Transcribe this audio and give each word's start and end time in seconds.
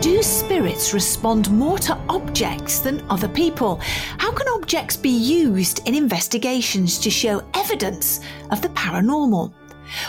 Do 0.00 0.22
spirits 0.22 0.94
respond 0.94 1.50
more 1.50 1.76
to 1.80 1.94
objects 2.08 2.80
than 2.80 3.04
other 3.10 3.28
people? 3.28 3.76
How 4.16 4.32
can 4.32 4.48
objects 4.48 4.96
be 4.96 5.10
used 5.10 5.86
in 5.86 5.94
investigations 5.94 6.98
to 7.00 7.10
show 7.10 7.42
evidence 7.54 8.20
of 8.50 8.62
the 8.62 8.70
paranormal? 8.70 9.52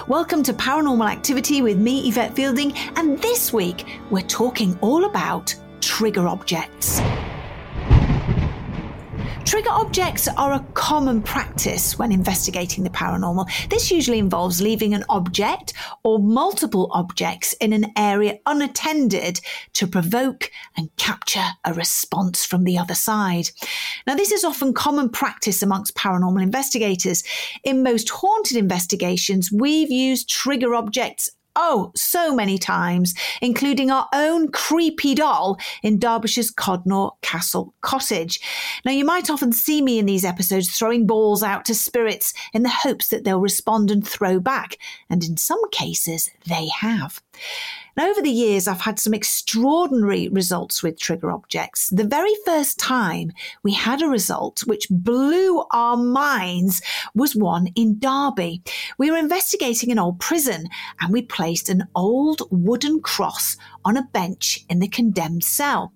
Welcome 0.07 0.41
to 0.43 0.53
Paranormal 0.53 1.11
Activity 1.11 1.61
with 1.61 1.77
me, 1.77 2.07
Yvette 2.07 2.33
Fielding, 2.33 2.77
and 2.95 3.21
this 3.21 3.51
week 3.51 3.99
we're 4.09 4.21
talking 4.21 4.79
all 4.79 5.03
about 5.03 5.53
trigger 5.81 6.29
objects. 6.29 7.01
Trigger 9.45 9.71
objects 9.71 10.27
are 10.29 10.53
a 10.53 10.65
common 10.73 11.21
practice 11.21 11.99
when 11.99 12.11
investigating 12.11 12.83
the 12.83 12.89
paranormal. 12.89 13.47
This 13.69 13.91
usually 13.91 14.17
involves 14.17 14.61
leaving 14.61 14.93
an 14.93 15.03
object 15.09 15.73
or 16.03 16.17
multiple 16.19 16.89
objects 16.91 17.53
in 17.53 17.73
an 17.73 17.91
area 17.97 18.39
unattended 18.45 19.41
to 19.73 19.85
provoke 19.85 20.49
and 20.77 20.95
capture 20.95 21.45
a 21.65 21.73
response 21.73 22.45
from 22.45 22.63
the 22.63 22.77
other 22.77 22.95
side. 22.95 23.49
Now, 24.07 24.15
this 24.15 24.31
is 24.31 24.45
often 24.45 24.73
common 24.73 25.09
practice 25.09 25.61
amongst 25.61 25.95
paranormal 25.95 26.41
investigators. 26.41 27.23
In 27.63 27.83
most 27.83 28.09
haunted 28.09 28.57
investigations, 28.57 29.51
we've 29.51 29.91
used 29.91 30.29
trigger 30.29 30.73
objects 30.73 31.29
Oh, 31.55 31.91
so 31.95 32.33
many 32.33 32.57
times, 32.57 33.13
including 33.41 33.91
our 33.91 34.07
own 34.11 34.51
creepy 34.51 35.13
doll 35.13 35.59
in 35.83 35.99
Derbyshire's 35.99 36.51
Codnor 36.51 37.11
Castle 37.21 37.75
Cottage. 37.81 38.39
Now, 38.85 38.91
you 38.91 39.05
might 39.05 39.29
often 39.29 39.51
see 39.51 39.81
me 39.81 39.99
in 39.99 40.07
these 40.07 40.25
episodes 40.25 40.71
throwing 40.71 41.05
balls 41.05 41.43
out 41.43 41.65
to 41.65 41.75
spirits 41.75 42.33
in 42.53 42.63
the 42.63 42.69
hopes 42.69 43.09
that 43.09 43.23
they'll 43.23 43.39
respond 43.39 43.91
and 43.91 44.07
throw 44.07 44.39
back, 44.39 44.77
and 45.09 45.23
in 45.23 45.37
some 45.37 45.69
cases, 45.69 46.29
they 46.47 46.69
have. 46.79 47.21
Over 47.99 48.23
the 48.23 48.31
years, 48.31 48.67
I've 48.67 48.81
had 48.81 48.97
some 48.97 49.13
extraordinary 49.13 50.27
results 50.27 50.81
with 50.81 50.99
trigger 50.99 51.31
objects. 51.31 51.89
The 51.89 52.03
very 52.03 52.33
first 52.43 52.79
time 52.79 53.31
we 53.61 53.73
had 53.73 54.01
a 54.01 54.07
result 54.07 54.65
which 54.65 54.87
blew 54.89 55.63
our 55.69 55.95
minds 55.95 56.81
was 57.13 57.35
one 57.35 57.67
in 57.75 57.99
Derby. 57.99 58.63
We 58.97 59.11
were 59.11 59.17
investigating 59.17 59.91
an 59.91 59.99
old 59.99 60.19
prison 60.19 60.69
and 61.01 61.13
we 61.13 61.21
placed 61.21 61.69
an 61.69 61.83
old 61.93 62.41
wooden 62.49 62.99
cross 62.99 63.57
on 63.85 63.95
a 63.95 64.09
bench 64.11 64.65
in 64.69 64.79
the 64.79 64.87
condemned 64.87 65.43
cell. 65.43 65.93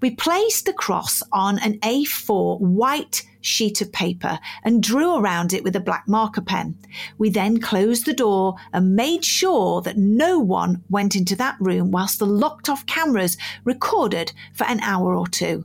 We 0.00 0.10
placed 0.10 0.66
the 0.66 0.72
cross 0.72 1.22
on 1.32 1.58
an 1.58 1.78
A4 1.80 2.60
white 2.60 3.22
sheet 3.40 3.80
of 3.80 3.92
paper 3.92 4.38
and 4.64 4.82
drew 4.82 5.16
around 5.16 5.52
it 5.52 5.62
with 5.62 5.76
a 5.76 5.80
black 5.80 6.06
marker 6.08 6.40
pen. 6.40 6.76
We 7.16 7.30
then 7.30 7.60
closed 7.60 8.04
the 8.04 8.12
door 8.12 8.56
and 8.72 8.96
made 8.96 9.24
sure 9.24 9.80
that 9.82 9.96
no 9.96 10.38
one 10.38 10.82
went 10.90 11.14
into 11.16 11.36
that 11.36 11.56
room 11.60 11.90
whilst 11.90 12.18
the 12.18 12.26
locked 12.26 12.68
off 12.68 12.84
cameras 12.86 13.36
recorded 13.64 14.32
for 14.52 14.64
an 14.64 14.80
hour 14.80 15.14
or 15.14 15.28
two. 15.28 15.64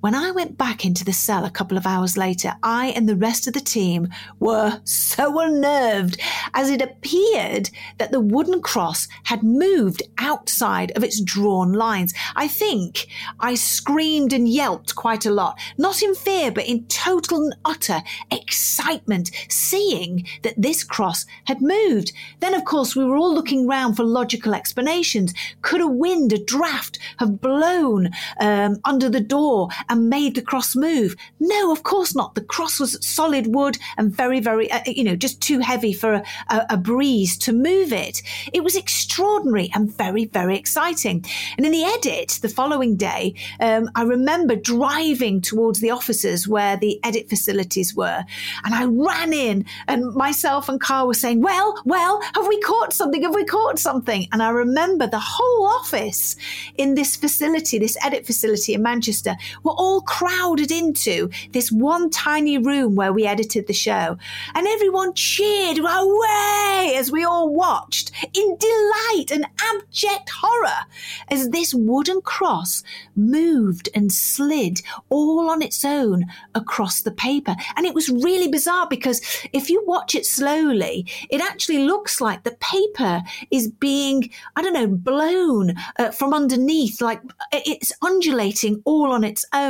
When 0.00 0.14
I 0.14 0.30
went 0.30 0.56
back 0.56 0.86
into 0.86 1.04
the 1.04 1.12
cell 1.12 1.44
a 1.44 1.50
couple 1.50 1.76
of 1.76 1.86
hours 1.86 2.16
later, 2.16 2.54
I 2.62 2.86
and 2.96 3.06
the 3.06 3.16
rest 3.16 3.46
of 3.46 3.52
the 3.52 3.60
team 3.60 4.08
were 4.38 4.80
so 4.84 5.38
unnerved 5.40 6.18
as 6.54 6.70
it 6.70 6.80
appeared 6.80 7.68
that 7.98 8.10
the 8.10 8.20
wooden 8.20 8.62
cross 8.62 9.08
had 9.24 9.42
moved 9.42 10.02
outside 10.16 10.90
of 10.96 11.04
its 11.04 11.20
drawn 11.20 11.74
lines. 11.74 12.14
I 12.34 12.48
think 12.48 13.08
I 13.40 13.54
screamed 13.54 14.32
and 14.32 14.48
yelped 14.48 14.94
quite 14.94 15.26
a 15.26 15.30
lot, 15.30 15.58
not 15.76 16.02
in 16.02 16.14
fear, 16.14 16.50
but 16.50 16.66
in 16.66 16.86
total 16.86 17.42
and 17.42 17.56
utter 17.66 18.02
excitement, 18.30 19.30
seeing 19.50 20.26
that 20.42 20.54
this 20.56 20.82
cross 20.82 21.26
had 21.44 21.60
moved. 21.60 22.12
Then, 22.40 22.54
of 22.54 22.64
course, 22.64 22.96
we 22.96 23.04
were 23.04 23.18
all 23.18 23.34
looking 23.34 23.68
round 23.68 23.96
for 23.96 24.04
logical 24.04 24.54
explanations. 24.54 25.34
Could 25.60 25.82
a 25.82 25.86
wind, 25.86 26.32
a 26.32 26.42
draft 26.42 26.98
have 27.18 27.42
blown 27.42 28.08
um, 28.40 28.80
under 28.86 29.10
the 29.10 29.20
door 29.20 29.68
and 29.90 30.08
made 30.08 30.34
the 30.34 30.42
cross 30.42 30.74
move? 30.74 31.16
No, 31.38 31.72
of 31.72 31.82
course 31.82 32.14
not. 32.14 32.34
The 32.34 32.40
cross 32.40 32.80
was 32.80 33.04
solid 33.06 33.54
wood 33.54 33.76
and 33.98 34.14
very, 34.14 34.40
very, 34.40 34.70
uh, 34.70 34.80
you 34.86 35.04
know, 35.04 35.16
just 35.16 35.40
too 35.42 35.58
heavy 35.58 35.92
for 35.92 36.14
a, 36.14 36.22
a, 36.48 36.66
a 36.70 36.76
breeze 36.76 37.36
to 37.38 37.52
move 37.52 37.92
it. 37.92 38.22
It 38.52 38.64
was 38.64 38.76
extraordinary 38.76 39.70
and 39.74 39.92
very, 39.94 40.24
very 40.24 40.56
exciting. 40.56 41.24
And 41.56 41.66
in 41.66 41.72
the 41.72 41.84
edit 41.84 42.38
the 42.40 42.48
following 42.48 42.96
day, 42.96 43.34
um, 43.60 43.90
I 43.94 44.02
remember 44.02 44.56
driving 44.56 45.40
towards 45.40 45.80
the 45.80 45.90
offices 45.90 46.48
where 46.48 46.76
the 46.76 47.00
edit 47.04 47.28
facilities 47.28 47.94
were. 47.94 48.24
And 48.64 48.74
I 48.74 48.84
ran 48.84 49.32
in, 49.32 49.64
and 49.88 50.14
myself 50.14 50.68
and 50.68 50.80
Carl 50.80 51.08
were 51.08 51.14
saying, 51.14 51.40
Well, 51.40 51.80
well, 51.84 52.20
have 52.34 52.46
we 52.46 52.60
caught 52.60 52.92
something? 52.92 53.22
Have 53.22 53.34
we 53.34 53.44
caught 53.44 53.78
something? 53.78 54.28
And 54.32 54.42
I 54.42 54.50
remember 54.50 55.06
the 55.06 55.20
whole 55.20 55.66
office 55.66 56.36
in 56.76 56.94
this 56.94 57.16
facility, 57.16 57.78
this 57.78 57.96
edit 58.04 58.26
facility 58.26 58.74
in 58.74 58.82
Manchester, 58.82 59.36
were 59.62 59.72
all 59.80 60.02
crowded 60.02 60.70
into 60.70 61.30
this 61.52 61.72
one 61.72 62.10
tiny 62.10 62.58
room 62.58 62.94
where 62.94 63.14
we 63.14 63.24
edited 63.24 63.66
the 63.66 63.72
show. 63.72 64.18
And 64.54 64.66
everyone 64.66 65.14
cheered, 65.14 65.78
away, 65.78 66.94
as 66.96 67.10
we 67.10 67.24
all 67.24 67.48
watched 67.48 68.10
in 68.34 68.56
delight 68.58 69.30
and 69.30 69.46
abject 69.72 70.28
horror 70.28 70.80
as 71.28 71.48
this 71.48 71.72
wooden 71.72 72.20
cross 72.20 72.82
moved 73.16 73.88
and 73.94 74.12
slid 74.12 74.82
all 75.08 75.48
on 75.48 75.62
its 75.62 75.82
own 75.82 76.26
across 76.54 77.00
the 77.00 77.10
paper. 77.10 77.56
And 77.76 77.86
it 77.86 77.94
was 77.94 78.10
really 78.10 78.48
bizarre 78.48 78.86
because 78.86 79.22
if 79.54 79.70
you 79.70 79.82
watch 79.86 80.14
it 80.14 80.26
slowly, 80.26 81.06
it 81.30 81.40
actually 81.40 81.84
looks 81.84 82.20
like 82.20 82.42
the 82.42 82.58
paper 82.60 83.22
is 83.50 83.70
being, 83.70 84.28
I 84.56 84.62
don't 84.62 84.74
know, 84.74 84.88
blown 84.88 85.74
uh, 85.98 86.10
from 86.10 86.34
underneath, 86.34 87.00
like 87.00 87.22
it's 87.52 87.92
undulating 88.02 88.82
all 88.84 89.10
on 89.10 89.24
its 89.24 89.46
own. 89.54 89.69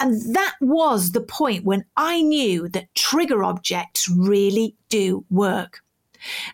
And 0.00 0.34
that 0.34 0.56
was 0.60 1.12
the 1.12 1.20
point 1.20 1.64
when 1.64 1.84
I 1.96 2.22
knew 2.22 2.68
that 2.70 2.94
trigger 2.94 3.44
objects 3.44 4.08
really 4.08 4.76
do 4.88 5.24
work. 5.30 5.80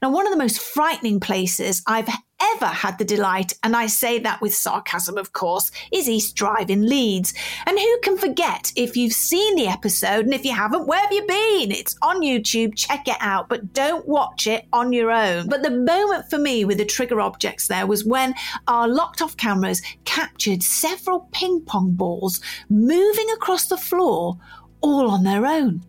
Now, 0.02 0.11
one 0.11 0.26
of 0.26 0.32
the 0.32 0.38
most 0.38 0.61
frightening 0.61 1.20
places 1.20 1.82
I've 1.87 2.08
ever 2.55 2.66
had 2.66 2.99
the 2.99 3.05
delight, 3.05 3.55
and 3.62 3.76
I 3.76 3.87
say 3.87 4.19
that 4.20 4.40
with 4.40 4.55
sarcasm, 4.55 5.16
of 5.16 5.32
course, 5.32 5.70
is 5.93 6.08
East 6.08 6.37
Drive 6.37 6.70
in 6.70 6.88
Leeds. 6.88 7.34
And 7.66 7.78
who 7.78 7.99
can 8.02 8.19
forget 8.19 8.72
if 8.76 8.96
you've 8.96 9.12
seen 9.12 9.56
the 9.56 9.66
episode, 9.66 10.25
and 10.25 10.34
if 10.34 10.44
you 10.44 10.52
haven't, 10.52 10.87
where 10.87 11.00
have 11.00 11.12
you 11.12 11.26
been? 11.26 11.70
It's 11.70 11.96
on 12.02 12.22
YouTube, 12.22 12.76
check 12.76 13.08
it 13.08 13.16
out, 13.20 13.49
but 13.49 13.72
don't 13.72 14.06
watch 14.06 14.46
it 14.46 14.66
on 14.72 14.93
your 14.93 15.11
own. 15.11 15.49
But 15.49 15.62
the 15.62 15.70
moment 15.70 16.28
for 16.31 16.38
me 16.38 16.64
with 16.64 16.78
the 16.78 16.84
trigger 16.84 17.20
objects 17.20 17.69
there 17.69 17.87
was 17.87 18.05
when 18.05 18.34
our 18.69 18.88
locked 18.88 19.22
off 19.22 19.37
cameras 19.37 19.82
captured 20.05 20.62
several 20.62 21.28
ping 21.32 21.62
pong 21.62 21.93
balls 21.93 22.40
moving 22.69 23.31
across 23.34 23.67
the 23.67 23.76
floor 23.76 24.38
all 24.81 25.08
on 25.08 25.25
their 25.25 25.46
own. 25.46 25.82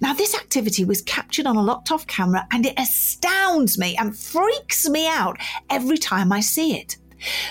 Now, 0.00 0.12
this 0.12 0.34
activity 0.34 0.84
was 0.84 1.02
captured 1.02 1.46
on 1.46 1.56
a 1.56 1.62
locked 1.62 1.90
off 1.90 2.06
camera 2.06 2.46
and 2.50 2.64
it 2.64 2.78
astounds 2.78 3.78
me 3.78 3.96
and 3.96 4.16
freaks 4.16 4.88
me 4.88 5.06
out 5.06 5.38
every 5.70 5.98
time 5.98 6.32
I 6.32 6.40
see 6.40 6.76
it. 6.76 6.96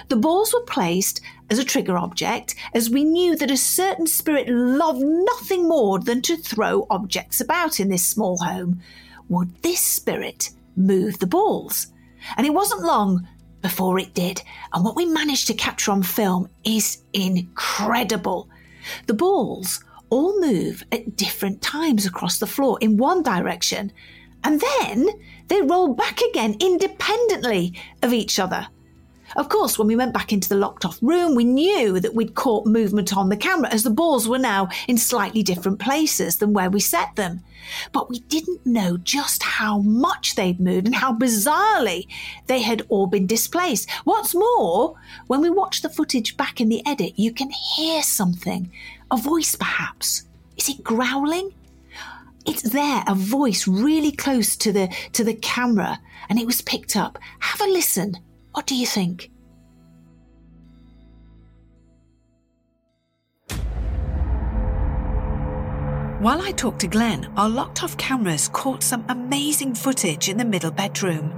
The 0.10 0.16
balls 0.16 0.54
were 0.54 0.66
placed 0.66 1.22
as 1.50 1.60
a 1.60 1.64
trigger 1.64 1.98
object, 1.98 2.56
as 2.74 2.90
we 2.90 3.04
knew 3.04 3.36
that 3.36 3.52
a 3.52 3.58
certain 3.58 4.08
spirit 4.08 4.48
loved 4.50 5.02
nothing 5.02 5.68
more 5.68 6.00
than 6.00 6.22
to 6.24 6.38
throw 6.38 6.88
objects 6.90 7.40
about 7.40 7.80
in 7.80 7.90
this 7.90 8.06
small 8.06 8.38
home. 8.38 8.82
would 9.28 9.56
this 9.64 9.80
spirit 9.80 10.52
move 10.76 11.20
the 11.20 11.28
balls? 11.28 11.88
And 12.38 12.46
it 12.46 12.54
wasn't 12.54 12.84
long 12.84 13.28
before 13.62 14.00
it 14.00 14.14
did. 14.14 14.42
And 14.74 14.84
what 14.84 14.96
we 14.96 15.06
managed 15.06 15.48
to 15.48 15.54
capture 15.54 15.92
on 15.92 16.04
film 16.04 16.50
is 16.64 17.04
incredible. 17.14 18.50
The 19.08 19.14
balls 19.16 19.84
all 20.16 20.40
move 20.40 20.82
at 20.94 21.18
different 21.18 21.62
times 21.62 22.06
across 22.06 22.40
the 22.40 22.48
floor 22.48 22.78
in 22.80 22.96
one 22.96 23.22
direction, 23.22 23.92
and 24.46 24.62
then 24.62 25.10
they 25.50 25.62
roll 25.62 25.94
back 25.94 26.22
again 26.22 26.56
independently 26.62 27.74
of 28.02 28.14
each 28.14 28.40
other. 28.40 28.66
Of 29.36 29.50
course, 29.50 29.78
when 29.78 29.90
we 29.90 29.98
went 29.98 30.14
back 30.14 30.32
into 30.32 30.48
the 30.48 30.56
locked 30.56 30.86
off 30.86 31.00
room, 31.02 31.36
we 31.36 31.44
knew 31.44 32.00
that 32.00 32.16
we'd 32.16 32.36
caught 32.36 32.66
movement 32.66 33.18
on 33.18 33.28
the 33.28 33.36
camera 33.36 33.70
as 33.74 33.84
the 33.84 33.90
balls 33.90 34.30
were 34.30 34.40
now 34.40 34.70
in 34.88 34.98
slightly 34.98 35.44
different 35.44 35.80
places 35.80 36.38
than 36.38 36.54
where 36.54 36.70
we 36.70 36.80
set 36.80 37.16
them. 37.18 37.42
But 37.92 38.10
we 38.10 38.20
didn't 38.20 38.66
know 38.66 38.96
just 38.96 39.44
how 39.44 39.80
much 39.80 40.36
they'd 40.36 40.62
moved 40.62 40.86
and 40.86 40.96
how 40.96 41.12
bizarrely 41.12 42.08
they 42.48 42.62
had 42.62 42.84
all 42.88 43.08
been 43.08 43.28
displaced. 43.28 43.90
What's 44.06 44.34
more, 44.34 44.96
when 45.28 45.42
we 45.42 45.50
watch 45.50 45.82
the 45.82 45.90
footage 45.90 46.38
back 46.38 46.62
in 46.62 46.70
the 46.70 46.86
edit, 46.86 47.20
you 47.20 47.34
can 47.34 47.50
hear 47.50 48.04
something. 48.04 48.72
A 49.12 49.18
voice, 49.18 49.56
perhaps. 49.56 50.24
Is 50.58 50.70
it 50.70 50.84
growling? 50.84 51.54
It's 52.46 52.62
there, 52.62 53.04
a 53.08 53.16
voice 53.16 53.68
really 53.68 54.12
close 54.12 54.56
to 54.58 54.72
the 54.72 54.88
to 55.14 55.24
the 55.24 55.34
camera, 55.34 56.00
and 56.30 56.40
it 56.40 56.46
was 56.46 56.62
picked 56.62 56.96
up. 56.96 57.18
Have 57.40 57.62
a 57.62 57.72
listen. 57.72 58.18
What 58.52 58.68
do 58.68 58.76
you 58.76 58.86
think? 58.86 59.32
While 66.20 66.42
I 66.42 66.52
talked 66.52 66.80
to 66.80 66.88
Glenn, 66.88 67.32
our 67.38 67.50
locked 67.50 67.84
off 67.84 67.98
cameras 67.98 68.48
caught 68.48 68.82
some 68.82 69.06
amazing 69.10 69.76
footage 69.76 70.30
in 70.30 70.38
the 70.38 70.46
middle 70.46 70.72
bedroom. 70.72 71.35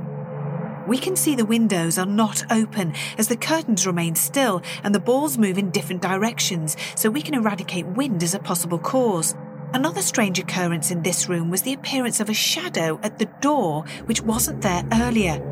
We 0.87 0.97
can 0.97 1.17
see 1.17 1.35
the 1.35 1.45
windows 1.45 1.97
are 1.97 2.05
not 2.05 2.49
open 2.49 2.93
as 3.17 3.27
the 3.27 3.35
curtains 3.35 3.85
remain 3.85 4.15
still 4.15 4.61
and 4.83 4.95
the 4.95 5.01
balls 5.01 5.37
move 5.37 5.57
in 5.57 5.69
different 5.69 6.01
directions, 6.01 6.77
so 6.95 7.09
we 7.09 7.21
can 7.21 7.33
eradicate 7.33 7.85
wind 7.85 8.23
as 8.23 8.33
a 8.33 8.39
possible 8.39 8.79
cause. 8.79 9.35
Another 9.73 10.01
strange 10.01 10.39
occurrence 10.39 10.89
in 10.89 11.03
this 11.03 11.27
room 11.27 11.49
was 11.49 11.63
the 11.63 11.73
appearance 11.73 12.21
of 12.21 12.29
a 12.29 12.33
shadow 12.33 13.01
at 13.03 13.19
the 13.19 13.29
door, 13.41 13.83
which 14.05 14.21
wasn't 14.21 14.61
there 14.61 14.87
earlier. 14.93 15.43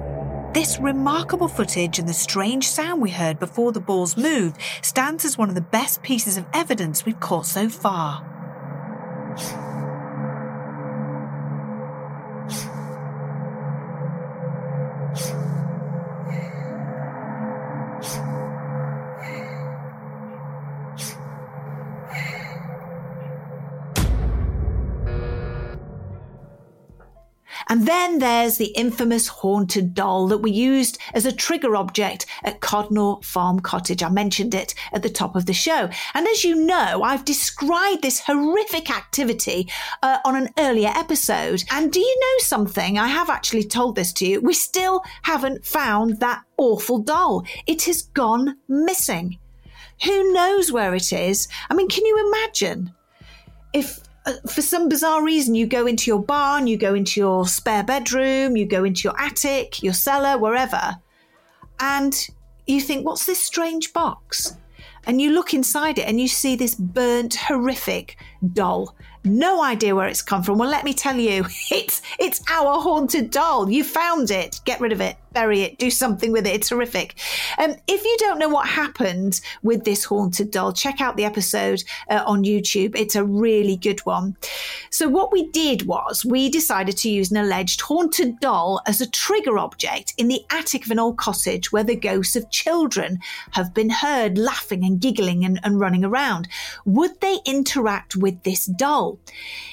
This 0.53 0.79
remarkable 0.79 1.49
footage 1.49 1.99
and 1.99 2.07
the 2.07 2.13
strange 2.13 2.65
sound 2.65 3.01
we 3.01 3.09
heard 3.09 3.37
before 3.37 3.73
the 3.73 3.81
balls 3.81 4.15
moved 4.15 4.55
stands 4.81 5.25
as 5.25 5.37
one 5.37 5.49
of 5.49 5.55
the 5.55 5.59
best 5.59 6.01
pieces 6.01 6.37
of 6.37 6.45
evidence 6.53 7.05
we've 7.05 7.19
caught 7.19 7.45
so 7.45 7.67
far. 7.67 8.23
And 27.75 27.85
then 27.85 28.19
there's 28.19 28.55
the 28.55 28.67
infamous 28.67 29.27
haunted 29.27 29.93
doll 29.93 30.29
that 30.29 30.37
we 30.37 30.49
used 30.49 30.97
as 31.13 31.25
a 31.25 31.31
trigger 31.33 31.75
object 31.75 32.25
at 32.45 32.61
Codnor 32.61 33.21
Farm 33.21 33.59
Cottage. 33.59 34.01
I 34.01 34.07
mentioned 34.07 34.55
it 34.55 34.73
at 34.93 35.03
the 35.03 35.09
top 35.09 35.35
of 35.35 35.45
the 35.45 35.51
show. 35.51 35.89
And 36.13 36.25
as 36.25 36.45
you 36.45 36.55
know, 36.55 37.03
I've 37.03 37.25
described 37.25 38.01
this 38.01 38.21
horrific 38.21 38.89
activity 38.89 39.69
uh, 40.01 40.19
on 40.23 40.37
an 40.37 40.51
earlier 40.57 40.93
episode. 40.95 41.65
And 41.69 41.91
do 41.91 41.99
you 41.99 42.17
know 42.17 42.43
something? 42.45 42.97
I 42.97 43.09
have 43.09 43.29
actually 43.29 43.65
told 43.65 43.97
this 43.97 44.13
to 44.13 44.25
you. 44.25 44.39
We 44.39 44.53
still 44.53 45.03
haven't 45.23 45.65
found 45.65 46.21
that 46.21 46.43
awful 46.55 46.99
doll. 46.99 47.43
It 47.67 47.83
has 47.87 48.03
gone 48.03 48.55
missing. 48.69 49.37
Who 50.05 50.31
knows 50.31 50.71
where 50.71 50.95
it 50.95 51.11
is? 51.11 51.49
I 51.69 51.73
mean, 51.73 51.89
can 51.89 52.05
you 52.05 52.25
imagine 52.25 52.93
if 53.73 53.99
Uh, 54.25 54.33
for 54.49 54.61
some 54.61 54.89
bizarre 54.89 55.23
reason, 55.23 55.53
you 55.55 55.67
go 55.67 55.85
into 55.85 56.09
your 56.09 56.21
barn, 56.21 56.67
you 56.67 56.77
go 56.77 56.95
into 56.95 57.19
your 57.19 57.47
spare 57.47 57.83
bedroom, 57.83 58.57
you 58.57 58.65
go 58.65 58.83
into 58.83 59.01
your 59.03 59.19
attic, 59.19 59.83
your 59.83 59.93
cellar, 59.93 60.37
wherever, 60.37 60.95
and 61.79 62.27
you 62.65 62.81
think, 62.81 63.05
what's 63.05 63.25
this 63.25 63.39
strange 63.39 63.93
box? 63.93 64.57
And 65.07 65.21
you 65.21 65.31
look 65.31 65.53
inside 65.53 65.99
it 65.99 66.07
and 66.07 66.19
you 66.19 66.27
see 66.27 66.55
this 66.55 66.73
burnt, 66.73 67.35
horrific 67.35 68.17
doll. 68.53 68.95
No 69.23 69.63
idea 69.63 69.95
where 69.95 70.07
it's 70.07 70.23
come 70.23 70.41
from. 70.41 70.57
Well, 70.57 70.69
let 70.69 70.83
me 70.83 70.93
tell 70.93 71.17
you, 71.17 71.45
it's 71.71 72.01
it's 72.19 72.41
our 72.49 72.81
haunted 72.81 73.29
doll. 73.29 73.69
You 73.69 73.83
found 73.83 74.31
it. 74.31 74.59
Get 74.65 74.81
rid 74.81 74.91
of 74.91 75.01
it 75.01 75.17
bury 75.35 75.61
it, 75.61 75.77
do 75.77 75.91
something 75.91 76.31
with 76.31 76.47
it. 76.47 76.55
It's 76.55 76.69
horrific. 76.69 77.19
Um, 77.59 77.75
if 77.87 78.03
you 78.03 78.15
don't 78.19 78.39
know 78.39 78.49
what 78.49 78.67
happened 78.67 79.41
with 79.61 79.83
this 79.83 80.05
haunted 80.05 80.49
doll, 80.49 80.71
check 80.71 81.01
out 81.01 81.17
the 81.17 81.25
episode 81.25 81.83
uh, 82.09 82.23
on 82.25 82.43
YouTube. 82.43 82.95
It's 82.95 83.15
a 83.15 83.23
really 83.23 83.75
good 83.75 83.99
one. 84.05 84.37
So, 84.89 85.09
what 85.09 85.31
we 85.31 85.51
did 85.51 85.85
was 85.85 86.25
we 86.25 86.49
decided 86.49 86.97
to 86.97 87.09
use 87.09 87.29
an 87.29 87.37
alleged 87.37 87.81
haunted 87.81 88.39
doll 88.39 88.81
as 88.87 89.01
a 89.01 89.09
trigger 89.09 89.59
object 89.59 90.13
in 90.17 90.29
the 90.29 90.41
attic 90.49 90.85
of 90.85 90.91
an 90.91 90.99
old 90.99 91.17
cottage 91.17 91.71
where 91.71 91.83
the 91.83 91.95
ghosts 91.97 92.37
of 92.37 92.49
children 92.49 93.19
have 93.51 93.73
been 93.73 93.89
heard 93.89 94.37
laughing 94.37 94.85
and 94.85 95.01
giggling 95.01 95.43
and, 95.43 95.59
and 95.63 95.79
running 95.79 96.05
around. 96.05 96.47
Would 96.85 97.19
they 97.19 97.39
interact 97.45 98.15
with 98.15 98.41
this 98.43 98.65
doll? 98.65 99.19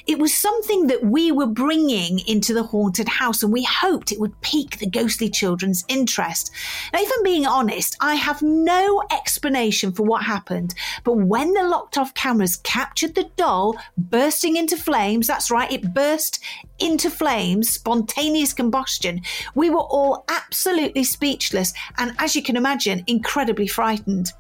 It 0.09 0.19
was 0.19 0.35
something 0.35 0.89
that 0.89 1.05
we 1.05 1.31
were 1.31 1.47
bringing 1.47 2.19
into 2.27 2.53
the 2.53 2.65
haunted 2.65 3.09
house, 3.09 3.45
and 3.45 3.53
we 3.53 3.63
hoped 3.63 4.11
it 4.11 4.19
would 4.19 4.41
pique 4.41 4.79
the 4.79 4.91
ghostly 4.91 5.31
children 5.31 5.52
children's 5.53 5.85
interest. 5.89 6.51
Now, 6.95 7.01
if 7.03 7.11
I'm 7.15 7.23
being 7.23 7.47
honest, 7.47 7.95
I 8.01 8.15
have 8.15 8.41
no 8.41 9.03
explanation 9.11 9.93
for 9.93 10.03
what 10.03 10.23
happened, 10.23 10.75
but 11.05 11.19
when 11.19 11.53
the 11.53 11.63
locked 11.63 11.99
off 11.99 12.15
cameras 12.15 12.57
captured 12.57 13.15
the 13.15 13.31
doll 13.37 13.77
bursting 13.99 14.57
into 14.57 14.79
flames, 14.79 15.27
that's 15.27 15.51
right, 15.51 15.71
it 15.71 15.93
burst 15.93 16.43
into 16.79 17.11
flames, 17.11 17.69
spontaneous 17.69 18.55
combustion, 18.55 19.21
we 19.55 19.69
were 19.69 19.81
all 19.81 20.25
absolutely 20.31 21.05
speechless 21.05 21.75
and, 21.99 22.15
as 22.19 22.35
you 22.35 22.43
can 22.43 22.57
imagine, 22.57 23.05
incredibly 23.07 23.67
frightened. 23.67 24.33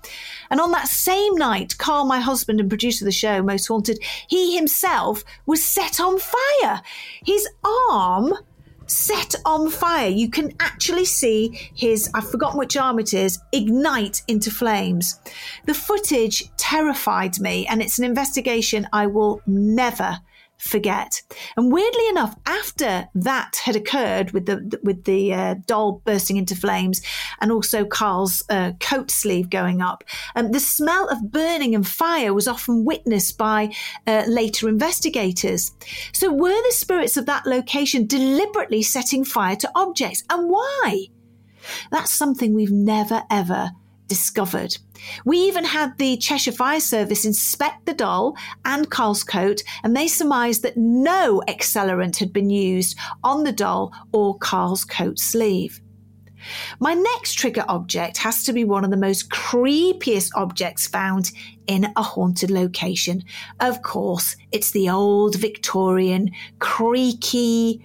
And 0.50 0.60
on 0.60 0.72
that 0.72 0.88
same 0.88 1.34
night, 1.36 1.76
Carl, 1.76 2.06
my 2.06 2.20
husband 2.20 2.58
and 2.58 2.70
producer 2.70 3.04
of 3.04 3.06
the 3.06 3.12
show, 3.12 3.42
Most 3.42 3.66
Haunted, 3.66 3.98
he 4.28 4.56
himself 4.56 5.24
was 5.44 5.62
set 5.62 6.00
on 6.00 6.18
fire. 6.18 6.80
His 7.24 7.46
arm 7.90 8.32
set 8.92 9.34
on 9.44 9.70
fire. 9.70 10.08
You 10.08 10.30
can 10.30 10.52
actually 10.60 11.04
see 11.04 11.70
his, 11.74 12.10
I've 12.14 12.30
forgotten 12.30 12.58
which 12.58 12.76
arm 12.76 12.98
it 12.98 13.14
is, 13.14 13.38
ignite 13.52 14.22
into 14.28 14.50
flames. 14.50 15.20
The 15.66 15.74
footage 15.74 16.44
terrified 16.56 17.40
me, 17.40 17.66
and 17.66 17.82
it's 17.82 17.98
an 17.98 18.04
investigation 18.04 18.86
I 18.92 19.06
will 19.06 19.40
never 19.46 20.20
forget. 20.62 21.22
And 21.56 21.72
weirdly 21.72 22.08
enough, 22.08 22.36
after 22.46 23.08
that 23.14 23.56
had 23.56 23.74
occurred 23.74 24.30
with 24.30 24.46
the 24.46 24.78
with 24.82 25.04
the 25.04 25.34
uh, 25.34 25.54
doll 25.66 26.02
bursting 26.04 26.36
into 26.36 26.54
flames 26.54 27.02
and 27.40 27.50
also 27.50 27.84
Carl's 27.84 28.44
uh, 28.48 28.72
coat 28.80 29.10
sleeve 29.10 29.50
going 29.50 29.82
up, 29.82 30.04
um, 30.36 30.52
the 30.52 30.60
smell 30.60 31.08
of 31.08 31.32
burning 31.32 31.74
and 31.74 31.86
fire 31.86 32.32
was 32.32 32.46
often 32.46 32.84
witnessed 32.84 33.36
by 33.36 33.74
uh, 34.06 34.24
later 34.28 34.68
investigators. 34.68 35.72
So, 36.12 36.32
were 36.32 36.62
the 36.62 36.72
spirits 36.72 37.16
of 37.16 37.26
that 37.26 37.44
location 37.44 38.06
deliberately 38.06 38.82
setting 38.82 39.24
fire 39.24 39.56
to 39.56 39.70
objects, 39.74 40.22
and 40.30 40.48
why? 40.48 41.06
That's 41.90 42.12
something 42.12 42.54
we've 42.54 42.72
never 42.72 43.22
ever 43.30 43.70
discovered. 44.12 44.76
We 45.24 45.38
even 45.38 45.64
had 45.64 45.96
the 45.96 46.18
Cheshire 46.18 46.52
Fire 46.52 46.80
Service 46.80 47.24
inspect 47.24 47.86
the 47.86 47.94
doll 47.94 48.36
and 48.66 48.90
Carl's 48.90 49.24
coat, 49.24 49.62
and 49.82 49.96
they 49.96 50.06
surmised 50.06 50.62
that 50.64 50.76
no 50.76 51.42
accelerant 51.48 52.18
had 52.18 52.30
been 52.30 52.50
used 52.50 52.98
on 53.24 53.44
the 53.44 53.52
doll 53.52 53.90
or 54.12 54.36
Carl's 54.36 54.84
coat 54.84 55.18
sleeve. 55.18 55.80
My 56.78 56.92
next 56.92 57.38
trigger 57.38 57.64
object 57.68 58.18
has 58.18 58.44
to 58.44 58.52
be 58.52 58.64
one 58.64 58.84
of 58.84 58.90
the 58.90 59.06
most 59.08 59.30
creepiest 59.30 60.32
objects 60.34 60.86
found 60.86 61.32
in 61.66 61.90
a 61.96 62.02
haunted 62.02 62.50
location. 62.50 63.24
Of 63.60 63.80
course, 63.80 64.36
it's 64.50 64.72
the 64.72 64.90
old 64.90 65.36
Victorian, 65.36 66.32
creaky, 66.58 67.82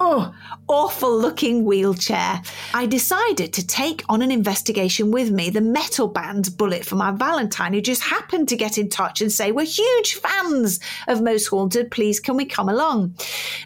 oh, 0.00 0.34
awful 0.66 1.16
looking 1.16 1.64
wheelchair. 1.64 2.42
I 2.74 2.86
decided 2.86 3.52
to 3.52 3.66
take 3.66 4.02
on 4.08 4.22
an 4.22 4.30
investigation 4.30 5.10
with 5.10 5.30
me 5.30 5.50
the 5.50 5.60
metal 5.60 6.08
band 6.08 6.56
Bullet 6.56 6.84
for 6.84 6.96
my 6.96 7.10
Valentine, 7.10 7.74
who 7.74 7.80
just 7.80 8.02
happened 8.02 8.48
to 8.48 8.56
get 8.56 8.78
in 8.78 8.88
touch 8.88 9.20
and 9.20 9.30
say, 9.30 9.52
We're 9.52 9.66
huge 9.66 10.14
fans 10.14 10.80
of 11.06 11.22
Most 11.22 11.46
Haunted. 11.48 11.90
Please, 11.90 12.18
can 12.18 12.36
we 12.36 12.46
come 12.46 12.68
along? 12.68 13.14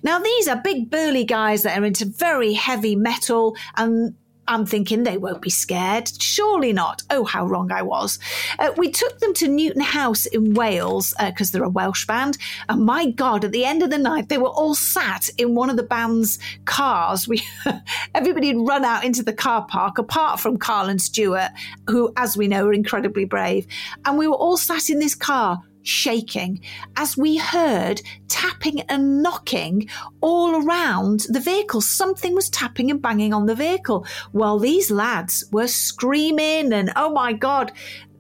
Now, 0.03 0.19
these 0.19 0.49
are 0.49 0.61
big, 0.61 0.91
burly 0.91 1.25
guys 1.25 1.63
that 1.63 1.79
are 1.79 1.85
into 1.85 2.05
very 2.05 2.53
heavy 2.53 2.97
metal 2.97 3.57
and 3.77 4.15
I'm 4.47 4.67
thinking 4.67 5.03
they 5.03 5.17
won't 5.17 5.43
be 5.43 5.51
scared. 5.51 6.11
Surely 6.21 6.73
not. 6.73 7.03
Oh, 7.11 7.25
how 7.25 7.47
wrong 7.47 7.73
I 7.73 7.83
was. 7.83 8.19
Uh, 8.59 8.73
we 8.77 8.91
took 8.91 9.19
them 9.19 9.33
to 9.35 9.49
Newton 9.49 9.81
House 9.81 10.27
in 10.27 10.55
Wales 10.55 11.15
because 11.19 11.51
uh, 11.51 11.53
they're 11.53 11.67
a 11.67 11.71
Welsh 11.71 12.07
band. 12.07 12.37
And 12.69 12.85
my 12.85 13.11
God, 13.11 13.45
at 13.45 13.53
the 13.53 13.65
end 13.65 13.83
of 13.83 13.91
the 13.91 13.99
night, 13.99 14.29
they 14.29 14.39
were 14.39 14.49
all 14.49 14.75
sat 14.75 15.29
in 15.39 15.55
one 15.55 15.71
of 15.71 15.77
the 15.77 15.83
band's 15.83 16.39
cars. 16.65 17.27
We, 17.27 17.43
everybody 18.15 18.49
had 18.49 18.61
run 18.61 18.85
out 18.85 19.05
into 19.05 19.23
the 19.23 19.33
car 19.33 19.67
park, 19.67 19.99
apart 19.99 20.41
from 20.41 20.59
Carl 20.59 20.89
and 20.89 21.01
Stuart, 21.01 21.51
who, 21.89 22.13
as 22.17 22.37
we 22.37 22.49
know, 22.49 22.67
are 22.67 22.73
incredibly 22.73 23.25
brave. 23.25 23.67
And 24.05 24.19
we 24.19 24.29
were 24.29 24.35
all 24.35 24.57
sat 24.57 24.91
in 24.91 24.99
this 24.99 25.15
car 25.15 25.63
shaking 25.85 26.61
as 26.97 27.17
we 27.17 27.37
heard 27.37 28.03
tapping 28.29 28.81
and 28.83 29.23
knocking 29.23 29.89
all 30.21 30.67
around 30.67 31.27
the 31.29 31.41
vehicle. 31.41 31.81
Something 31.81 32.35
was 32.35 32.51
tapping 32.51 32.91
and 32.91 33.01
banging 33.01 33.33
on 33.33 33.47
the 33.47 33.55
vehicle 33.55 34.07
while 34.33 34.59
these 34.59 34.91
lads 34.91 35.45
were 35.53 35.69
screaming 35.69 36.73
and, 36.73 36.93
oh 36.97 37.11
my 37.13 37.33
God, 37.33 37.73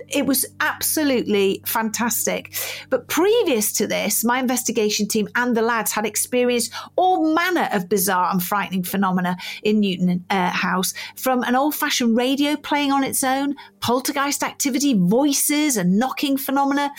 it 0.08 0.26
was 0.26 0.46
absolutely 0.60 1.62
fantastic. 1.66 2.54
But 2.90 3.08
previous 3.08 3.72
to 3.74 3.86
this, 3.86 4.24
my 4.24 4.38
investigation 4.38 5.08
team 5.08 5.28
and 5.34 5.56
the 5.56 5.62
lads 5.62 5.92
had 5.92 6.06
experienced 6.06 6.72
all 6.96 7.34
manner 7.34 7.68
of 7.72 7.88
bizarre 7.88 8.30
and 8.30 8.42
frightening 8.42 8.82
phenomena 8.82 9.36
in 9.62 9.80
Newton 9.80 10.24
uh, 10.30 10.50
House, 10.50 10.94
from 11.16 11.42
an 11.42 11.54
old 11.54 11.74
fashioned 11.74 12.16
radio 12.16 12.56
playing 12.56 12.92
on 12.92 13.04
its 13.04 13.24
own, 13.24 13.54
poltergeist 13.80 14.42
activity, 14.42 14.94
voices, 14.94 15.76
and 15.76 15.98
knocking 15.98 16.36
phenomena. 16.36 16.90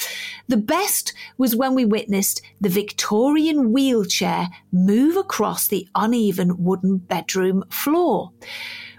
The 0.48 0.58
best 0.58 1.14
was 1.38 1.56
when 1.56 1.76
we 1.76 1.86
witnessed 1.86 2.42
the 2.62 2.70
Victorian 2.70 3.72
wheelchair 3.72 4.48
move 4.72 5.18
across 5.18 5.68
the 5.68 5.88
uneven 5.96 6.64
wooden 6.64 6.98
bedroom 6.98 7.64
floor. 7.70 8.32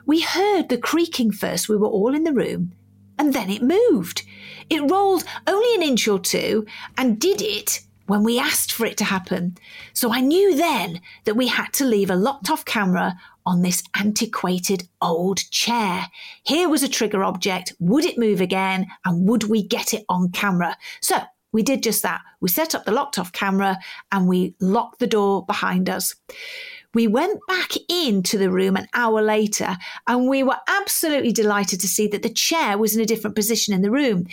We 0.07 0.21
heard 0.21 0.69
the 0.69 0.79
creaking 0.79 1.33
first. 1.33 1.69
We 1.69 1.77
were 1.77 1.89
all 1.89 2.15
in 2.15 2.25
the 2.25 2.33
room 2.33 2.73
and 3.19 3.33
then 3.33 3.51
it 3.51 3.63
moved. 3.63 4.23
It 4.69 4.91
rolled 4.91 5.25
only 5.47 5.75
an 5.75 5.83
inch 5.83 6.09
or 6.09 6.19
two 6.19 6.67
and 6.97 7.21
did 7.21 7.41
it 7.43 7.81
when 8.07 8.23
we 8.23 8.39
asked 8.39 8.73
for 8.73 8.87
it 8.87 8.97
to 8.99 9.05
happen. 9.05 9.57
So 9.93 10.13
I 10.13 10.21
knew 10.21 10.57
then 10.57 11.01
that 11.25 11.37
we 11.37 11.49
had 11.49 11.73
to 11.75 11.85
leave 11.85 12.11
a 12.11 12.17
locked 12.17 12.51
off 12.51 12.65
camera 12.65 13.17
on 13.45 13.63
this 13.63 13.83
antiquated 13.95 14.89
old 15.01 15.39
chair. 15.51 16.07
Here 16.45 16.69
was 16.69 16.83
a 16.83 16.89
trigger 16.89 17.25
object. 17.25 17.73
Would 17.79 18.05
it 18.05 18.19
move 18.19 18.41
again? 18.41 18.87
And 19.05 19.29
would 19.29 19.45
we 19.45 19.63
get 19.63 19.95
it 19.95 20.05
on 20.09 20.31
camera? 20.31 20.77
So 21.01 21.19
we 21.53 21.63
did 21.63 21.83
just 21.83 22.03
that. 22.03 22.23
We 22.41 22.49
set 22.49 22.75
up 22.75 22.85
the 22.85 22.93
locked 22.93 23.19
off 23.19 23.33
camera 23.33 23.79
and 24.13 24.29
we 24.29 24.55
locked 24.61 24.99
the 24.99 25.07
door 25.07 25.45
behind 25.47 25.89
us. 25.89 26.15
We 26.97 27.09
went 27.09 27.41
back 27.47 27.73
into 27.91 28.39
the 28.39 28.51
room 28.51 28.75
an 28.75 28.89
hour 28.95 29.21
later 29.21 29.77
and 30.07 30.31
we 30.31 30.43
were 30.43 30.57
absolutely 30.67 31.31
delighted 31.31 31.79
to 31.81 31.89
see 31.89 32.09
that 32.09 32.23
the 32.23 32.33
chair 32.33 32.79
was 32.79 32.97
in 32.97 33.03
a 33.03 33.05
different 33.05 33.37
position 33.37 33.75
in 33.75 33.83
the 33.83 33.91
room. 33.91 34.27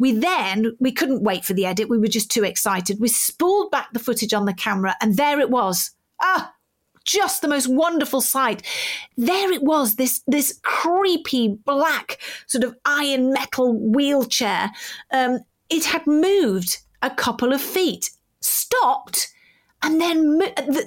We 0.00 0.10
then, 0.10 0.76
we 0.80 0.90
couldn't 0.90 1.22
wait 1.22 1.44
for 1.44 1.52
the 1.52 1.64
edit. 1.64 1.88
We 1.88 1.96
were 1.96 2.08
just 2.08 2.28
too 2.28 2.42
excited. 2.42 2.98
We 2.98 3.06
spooled 3.06 3.70
back 3.70 3.92
the 3.92 4.00
footage 4.00 4.34
on 4.34 4.46
the 4.46 4.52
camera 4.52 4.96
and 5.00 5.16
there 5.16 5.38
it 5.38 5.48
was. 5.48 5.92
Ah, 6.20 6.52
just 7.04 7.40
the 7.40 7.46
most 7.46 7.68
wonderful 7.68 8.20
sight. 8.20 8.66
There 9.16 9.52
it 9.52 9.62
was, 9.62 9.94
this 9.94 10.20
this 10.26 10.58
creepy 10.64 11.56
black 11.64 12.18
sort 12.48 12.64
of 12.64 12.74
iron 12.84 13.32
metal 13.32 13.78
wheelchair. 13.78 14.72
Um, 15.12 15.38
it 15.70 15.84
had 15.84 16.04
moved 16.04 16.78
a 17.00 17.10
couple 17.10 17.52
of 17.52 17.60
feet, 17.60 18.10
stopped, 18.40 19.32
and 19.82 20.00
then 20.00 20.40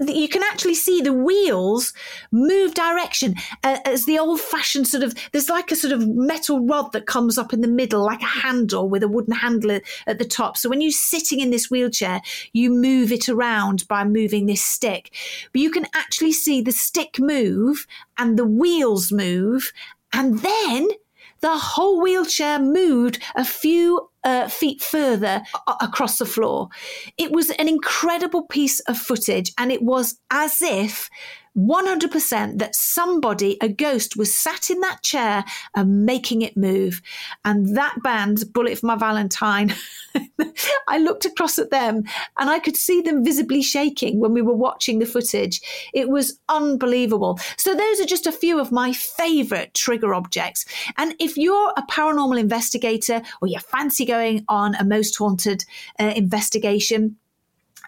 you 0.08 0.28
can 0.28 0.44
actually 0.44 0.76
see 0.76 1.02
the 1.02 1.14
wheels 1.14 1.94
move 2.32 2.74
direction 2.74 3.36
uh, 3.64 3.78
as 3.86 4.06
the 4.06 4.20
old 4.20 4.40
fashioned 4.40 4.88
sort 4.88 5.04
of 5.04 5.14
there's 5.32 5.50
like 5.50 5.72
a 5.72 5.76
sort 5.76 5.94
of 5.94 6.08
metal 6.08 6.66
rod 6.66 6.92
that 6.92 7.06
comes 7.06 7.38
up 7.38 7.54
in 7.54 7.62
the 7.62 7.68
middle 7.68 8.04
like 8.04 8.22
a 8.22 8.26
handle 8.26 8.90
with 8.90 9.04
a 9.04 9.08
wooden 9.08 9.34
handle 9.34 9.80
at 10.08 10.20
the 10.20 10.26
top. 10.26 10.58
So 10.58 10.70
when 10.70 10.82
you're 10.82 10.92
sitting 10.92 11.40
in 11.40 11.52
this 11.52 11.72
wheelchair 11.72 12.22
you 12.54 12.70
move 12.70 13.12
it 13.12 13.30
around 13.30 13.88
by 13.88 14.04
moving 14.04 14.46
this 14.46 14.64
stick. 14.64 15.14
But 15.54 15.62
you 15.62 15.72
can 15.72 15.86
actually 15.94 16.34
see 16.34 16.62
the 16.62 16.72
stick 16.72 17.20
move 17.20 17.88
and 18.18 18.38
the 18.38 18.46
wheels 18.46 19.12
move 19.12 19.72
and 20.14 20.40
then 20.40 20.88
the 21.42 21.58
whole 21.58 22.02
wheelchair 22.02 22.60
moved 22.60 23.22
a 23.36 23.44
few 23.44 24.10
uh, 24.24 24.48
feet 24.48 24.82
further 24.82 25.42
across 25.82 26.18
the 26.18 26.26
floor. 26.26 26.70
It 27.18 27.32
was 27.32 27.50
an 27.52 27.68
incredible 27.68 28.44
piece 28.44 28.80
of 28.82 28.98
footage, 28.98 29.52
and 29.58 29.72
it 29.72 29.82
was 29.82 30.20
as 30.30 30.62
if 30.62 31.10
100% 31.58 32.60
that 32.60 32.76
somebody, 32.76 33.58
a 33.62 33.68
ghost, 33.68 34.16
was 34.16 34.36
sat 34.36 34.70
in 34.70 34.80
that 34.82 35.04
chair 35.04 35.44
and 35.76 36.06
making 36.06 36.42
it 36.42 36.56
move. 36.56 37.02
And 37.44 37.76
that 37.76 37.96
band, 38.04 38.44
Bullet 38.54 38.78
for 38.78 38.86
My 38.86 38.96
Valentine, 38.96 39.74
I 40.88 40.98
looked 40.98 41.26
across 41.26 41.60
at 41.60 41.72
them 41.72 42.04
and 42.38 42.50
I 42.50 42.60
could 42.60 42.78
see 42.78 43.02
them 43.02 43.24
visibly 43.24 43.62
shaking 43.62 44.20
when 44.20 44.34
we 44.34 44.42
were 44.42 44.56
watching 44.56 45.00
the 45.00 45.06
footage. 45.06 45.62
It 45.94 46.10
was 46.10 46.40
unbelievable. 46.50 47.40
So, 47.58 47.76
those 47.76 48.00
are 48.00 48.06
just 48.06 48.28
a 48.28 48.32
few 48.32 48.60
of 48.60 48.72
my 48.72 48.94
favorite 48.94 49.74
trigger 49.74 50.14
objects. 50.14 50.66
And 50.98 51.16
if 51.20 51.38
you're 51.38 51.74
a 51.78 51.84
paranormal 51.84 52.40
investigator 52.40 53.22
or 53.42 53.48
you 53.48 53.60
fancy 53.60 54.06
going 54.06 54.46
on 54.48 54.76
a 54.76 54.84
most 54.84 55.18
haunted 55.18 55.66
uh, 56.00 56.14
investigation, 56.16 57.18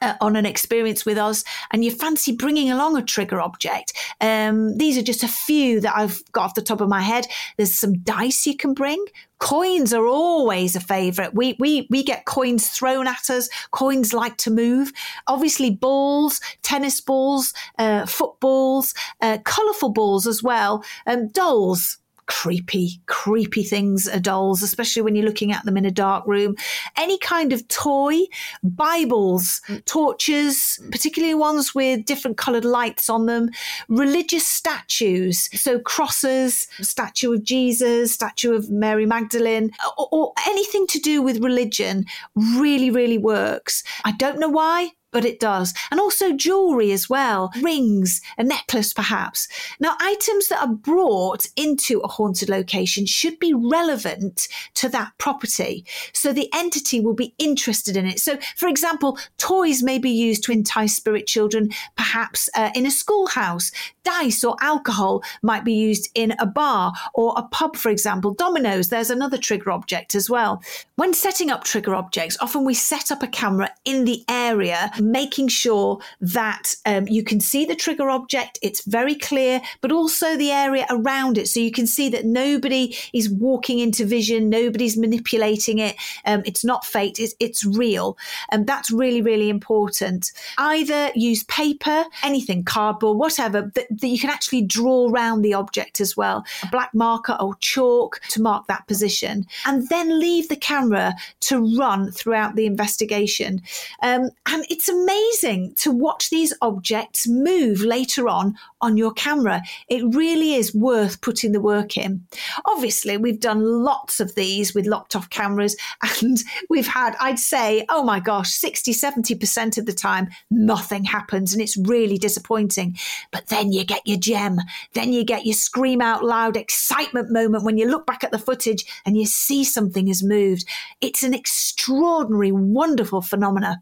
uh, 0.03 0.15
on 0.22 0.36
an 0.36 0.45
experience 0.45 1.05
with 1.05 1.17
us 1.17 1.43
and 1.72 1.83
you 1.83 1.91
fancy 1.91 2.36
bringing 2.36 2.69
along 2.69 2.98
a 2.98 3.01
trigger 3.01 3.41
object, 3.41 3.93
um, 4.22 4.77
these 4.77 4.98
are 4.98 5.01
just 5.01 5.24
a 5.24 5.27
few 5.27 5.79
that 5.81 5.95
I've 5.95 6.22
got 6.31 6.43
off 6.43 6.55
the 6.55 6.62
top 6.62 6.81
of 6.81 6.89
my 6.89 7.01
head. 7.01 7.25
There's 7.57 7.74
some 7.74 8.00
dice 8.00 8.45
you 8.45 8.55
can 8.55 8.74
bring. 8.74 9.03
Coins 9.39 9.93
are 9.93 10.05
always 10.05 10.75
a 10.75 10.79
favorite. 10.79 11.33
We, 11.33 11.57
we, 11.60 11.88
we 11.89 12.03
get 12.03 12.25
coins 12.25 12.69
thrown 12.69 13.07
at 13.07 13.29
us. 13.29 13.50
Coins 13.72 14.13
like 14.13 14.38
to 14.38 14.51
move. 14.51 14.91
Obviously, 15.27 15.69
balls, 15.69 16.39
tennis 16.62 17.01
balls, 17.01 17.53
uh, 17.77 18.05
footballs, 18.05 18.93
uh, 19.22 19.39
colourful 19.43 19.89
balls 19.89 20.27
as 20.27 20.43
well, 20.43 20.83
um, 21.07 21.27
dolls 21.29 21.98
creepy, 22.27 23.01
creepy 23.06 23.63
things 23.63 24.08
are 24.08 24.20
dolls, 24.20 24.62
especially 24.62 25.01
when 25.01 25.15
you're 25.15 25.25
looking 25.25 25.51
at 25.51 25.63
them 25.65 25.77
in 25.77 25.86
a 25.86 25.92
dark 25.92 26.25
room. 26.27 26.56
Any 26.98 27.18
kind 27.18 27.53
of 27.53 27.68
toy, 27.68 28.22
Bibles, 28.63 29.62
mm. 29.68 29.84
torches, 29.86 30.80
particularly 30.92 31.36
ones 31.36 31.75
with 31.75 32.06
different 32.06 32.38
coloured 32.38 32.65
lights 32.65 33.10
on 33.10 33.25
them, 33.25 33.50
religious 33.88 34.48
statues, 34.48 35.50
so 35.60 35.80
crosses, 35.80 36.68
statue 36.82 37.34
of 37.34 37.44
Jesus, 37.44 38.13
statue 38.13 38.53
of 38.53 38.70
Mary 38.70 39.06
Magdalene, 39.06 39.72
or, 39.98 40.08
or 40.12 40.34
anything 40.48 40.88
to 40.88 41.00
do 41.00 41.22
with 41.22 41.44
religion 41.44 42.06
really, 42.36 42.89
really 42.89 43.18
works. 43.18 43.84
I 44.06 44.12
don't 44.13 44.39
know 44.39 44.50
why 44.50 44.92
but 45.13 45.24
it 45.24 45.39
does. 45.39 45.74
And 45.91 46.00
also 46.00 46.34
jewelry 46.34 46.91
as 46.91 47.10
well, 47.10 47.51
rings, 47.62 48.20
a 48.38 48.43
necklace 48.43 48.91
perhaps. 48.91 49.48
Now, 49.79 49.96
items 50.01 50.50
that 50.50 50.62
are 50.62 50.74
brought 50.74 51.46
into 51.55 52.00
a 52.00 52.08
haunted 52.08 52.50
location 52.50 53.05
should 53.05 53.39
be 53.39 53.53
relevant 53.53 54.48
to 54.75 54.89
that 54.89 55.13
property. 55.17 55.86
So 56.13 56.34
the 56.34 56.50
entity 56.53 57.00
will 57.00 57.13
be 57.13 57.34
interested 57.38 57.96
in 57.96 58.05
it. 58.05 58.20
So, 58.20 58.38
for 58.58 58.67
example, 58.67 59.17
toys 59.38 59.84
may 59.84 60.00
be 60.00 60.10
used 60.10 60.43
to 60.46 60.51
entice 60.51 60.96
spirit 60.96 61.27
children, 61.27 61.70
perhaps 61.96 62.50
uh, 62.55 62.72
in 62.75 62.86
a 62.86 62.91
schoolhouse. 62.91 63.72
Dice 64.03 64.43
or 64.43 64.58
alcohol 64.62 65.24
might 65.41 65.63
be 65.63 65.74
used 65.74 66.10
in 66.15 66.34
a 66.39 66.46
bar 66.46 66.91
or 67.13 67.34
a 67.38 67.43
pub, 67.43 67.77
for 67.77 67.89
example. 67.89 68.34
Dominoes, 68.34 68.89
there's 68.89 69.10
another 69.10 69.38
trigger 69.38 69.72
object 69.72 70.15
as 70.15 70.29
well. 70.29 70.62
When 70.96 71.13
setting 71.13 71.51
up 71.51 71.63
trigger 71.63 71.96
objects, 71.96 72.38
often 72.41 72.65
we 72.65 72.74
set 72.74 73.12
up 73.12 73.24
a 73.24 73.27
camera 73.27 73.70
in 73.86 74.05
the 74.05 74.24
area 74.27 74.91
making 75.12 75.48
sure 75.48 76.00
that 76.22 76.75
um, 76.86 77.07
you 77.07 77.24
can 77.24 77.39
see 77.39 77.65
the 77.65 77.75
trigger 77.75 78.10
object, 78.10 78.60
it's 78.62 78.86
very 78.86 79.15
clear, 79.15 79.62
but 79.81 79.91
also 79.91 80.38
the 80.38 80.51
area 80.51 80.86
around 80.89 81.38
it. 81.38 81.48
So 81.48 81.60
you 81.60 81.72
can 81.72 81.88
see 81.88 82.10
that 82.10 82.25
nobody 82.25 82.95
is 83.13 83.29
walking 83.29 83.79
into 83.79 84.05
vision, 84.05 84.50
nobody's 84.50 84.98
manipulating 84.98 85.79
it. 85.79 85.95
Um, 86.25 86.43
it's 86.45 86.63
not 86.63 86.86
fake, 86.86 87.19
it's, 87.19 87.36
it's 87.39 87.65
real. 87.65 88.17
And 88.51 88.67
that's 88.67 88.91
really, 88.91 89.22
really 89.22 89.50
important. 89.50 90.31
Either 90.57 91.12
use 91.15 91.43
paper, 91.45 92.05
anything, 92.24 92.63
cardboard, 92.63 93.17
whatever, 93.17 93.72
that, 93.75 93.88
that 93.89 94.07
you 94.07 94.19
can 94.19 94.29
actually 94.29 94.62
draw 94.62 95.10
around 95.10 95.41
the 95.41 95.53
object 95.53 96.00
as 96.00 96.15
well. 96.15 96.45
A 96.63 96.67
black 96.67 96.93
marker 96.93 97.38
or 97.39 97.55
chalk 97.55 98.19
to 98.29 98.41
mark 98.41 98.67
that 98.67 98.88
position. 98.88 99.45
And 99.65 99.88
then 99.89 100.19
leave 100.19 100.50
the 100.50 100.55
camera 100.55 101.13
to 101.41 101.77
run 101.77 102.12
throughout 102.12 102.55
the 102.55 102.65
investigation. 102.65 103.62
Um, 104.01 104.29
and 104.48 104.65
it's 104.69 104.89
a 104.89 104.92
amazing 104.93 105.73
to 105.75 105.91
watch 105.91 106.29
these 106.29 106.53
objects 106.62 107.27
move 107.27 107.81
later 107.81 108.29
on 108.29 108.55
on 108.81 108.97
your 108.97 109.12
camera. 109.13 109.62
It 109.88 110.03
really 110.15 110.53
is 110.53 110.73
worth 110.73 111.21
putting 111.21 111.51
the 111.51 111.62
work 111.62 111.97
in. 111.97 112.25
Obviously, 112.65 113.17
we've 113.17 113.39
done 113.39 113.62
lots 113.83 114.19
of 114.19 114.35
these 114.35 114.73
with 114.73 114.85
locked 114.85 115.15
off 115.15 115.29
cameras, 115.29 115.75
and 116.21 116.38
we've 116.69 116.88
had, 116.88 117.15
I'd 117.19 117.39
say, 117.39 117.85
oh 117.89 118.03
my 118.03 118.19
gosh, 118.19 118.51
60, 118.51 118.93
70% 118.93 119.77
of 119.77 119.85
the 119.85 119.93
time, 119.93 120.29
nothing 120.50 121.03
happens, 121.03 121.53
and 121.53 121.62
it's 121.62 121.77
really 121.77 122.17
disappointing. 122.17 122.97
But 123.31 123.47
then 123.47 123.71
you 123.71 123.85
get 123.85 124.01
your 124.05 124.19
gem. 124.19 124.59
Then 124.93 125.13
you 125.13 125.23
get 125.23 125.45
your 125.45 125.55
scream 125.55 126.01
out 126.01 126.23
loud 126.23 126.57
excitement 126.57 127.31
moment 127.31 127.63
when 127.63 127.77
you 127.77 127.88
look 127.88 128.05
back 128.05 128.23
at 128.23 128.31
the 128.31 128.39
footage 128.39 128.85
and 129.05 129.17
you 129.17 129.25
see 129.25 129.63
something 129.63 130.07
has 130.07 130.23
moved. 130.23 130.65
It's 131.01 131.23
an 131.23 131.33
extraordinary, 131.33 132.51
wonderful 132.51 133.21
phenomena. 133.21 133.81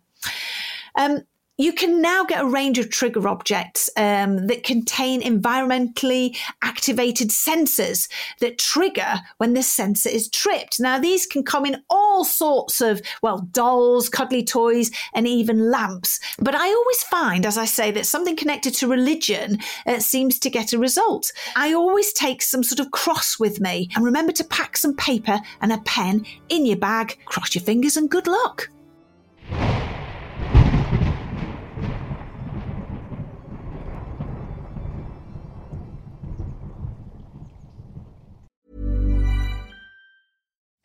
Um, 0.96 1.22
you 1.62 1.74
can 1.74 2.02
now 2.02 2.24
get 2.24 2.42
a 2.42 2.48
range 2.48 2.80
of 2.80 2.90
trigger 2.90 3.28
objects 3.28 3.88
um, 3.96 4.48
that 4.48 4.64
contain 4.64 5.22
environmentally 5.22 6.36
activated 6.64 7.30
sensors 7.30 8.10
that 8.40 8.58
trigger 8.58 9.20
when 9.38 9.54
the 9.54 9.62
sensor 9.62 10.10
is 10.10 10.28
tripped. 10.28 10.80
Now, 10.80 10.98
these 10.98 11.28
can 11.28 11.44
come 11.44 11.68
in 11.68 11.84
all 11.88 12.26
sorts 12.26 12.82
of, 12.82 13.02
well, 13.22 13.48
dolls, 13.52 14.10
cuddly 14.10 14.44
toys, 14.44 14.90
and 15.14 15.28
even 15.28 15.70
lamps. 15.70 16.20
But 16.40 16.56
I 16.56 16.68
always 16.68 17.04
find, 17.04 17.46
as 17.46 17.60
I 17.60 17.66
say, 17.66 17.92
that 17.92 18.08
something 18.08 18.36
connected 18.36 18.74
to 18.76 18.88
religion 18.88 19.60
uh, 19.86 20.00
seems 20.00 20.40
to 20.40 20.50
get 20.50 20.74
a 20.74 20.80
result. 20.80 21.32
I 21.56 21.74
always 21.74 22.12
take 22.12 22.42
some 22.42 22.64
sort 22.64 22.80
of 22.80 22.90
cross 22.90 23.38
with 23.38 23.62
me 23.62 23.88
and 23.96 24.04
remember 24.04 24.32
to 24.34 24.44
pack 24.46 24.78
some 24.78 24.96
paper 24.96 25.40
and 25.62 25.72
a 25.72 25.78
pen 25.80 26.26
in 26.50 26.66
your 26.66 26.78
bag. 26.78 27.20
Cross 27.26 27.54
your 27.54 27.64
fingers 27.64 27.98
and 27.98 28.10
good 28.10 28.26
luck. 28.26 28.70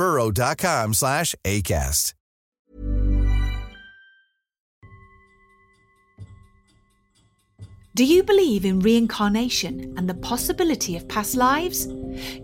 burrow.com 0.00 0.94
slash 0.94 1.34
ACAST. 1.44 2.14
Do 7.94 8.06
you 8.06 8.22
believe 8.22 8.64
in 8.64 8.80
reincarnation 8.80 9.92
and 9.98 10.08
the 10.08 10.14
possibility 10.14 10.96
of 10.96 11.06
past 11.06 11.34
lives? 11.34 11.86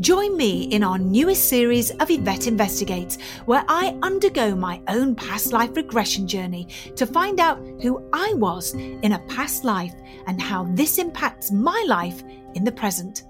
Join 0.00 0.36
me 0.36 0.64
in 0.64 0.84
our 0.84 0.98
newest 0.98 1.48
series 1.48 1.92
of 1.92 2.10
Yvette 2.10 2.46
Investigates, 2.46 3.16
where 3.46 3.64
I 3.68 3.98
undergo 4.02 4.54
my 4.54 4.82
own 4.88 5.14
past 5.14 5.54
life 5.54 5.74
regression 5.76 6.28
journey 6.28 6.68
to 6.96 7.06
find 7.06 7.40
out 7.40 7.58
who 7.80 8.06
I 8.12 8.34
was 8.34 8.74
in 8.74 9.12
a 9.12 9.26
past 9.28 9.64
life 9.64 9.94
and 10.26 10.42
how 10.42 10.64
this 10.74 10.98
impacts 10.98 11.50
my 11.50 11.82
life 11.88 12.22
in 12.54 12.64
the 12.64 12.72
present. 12.72 13.24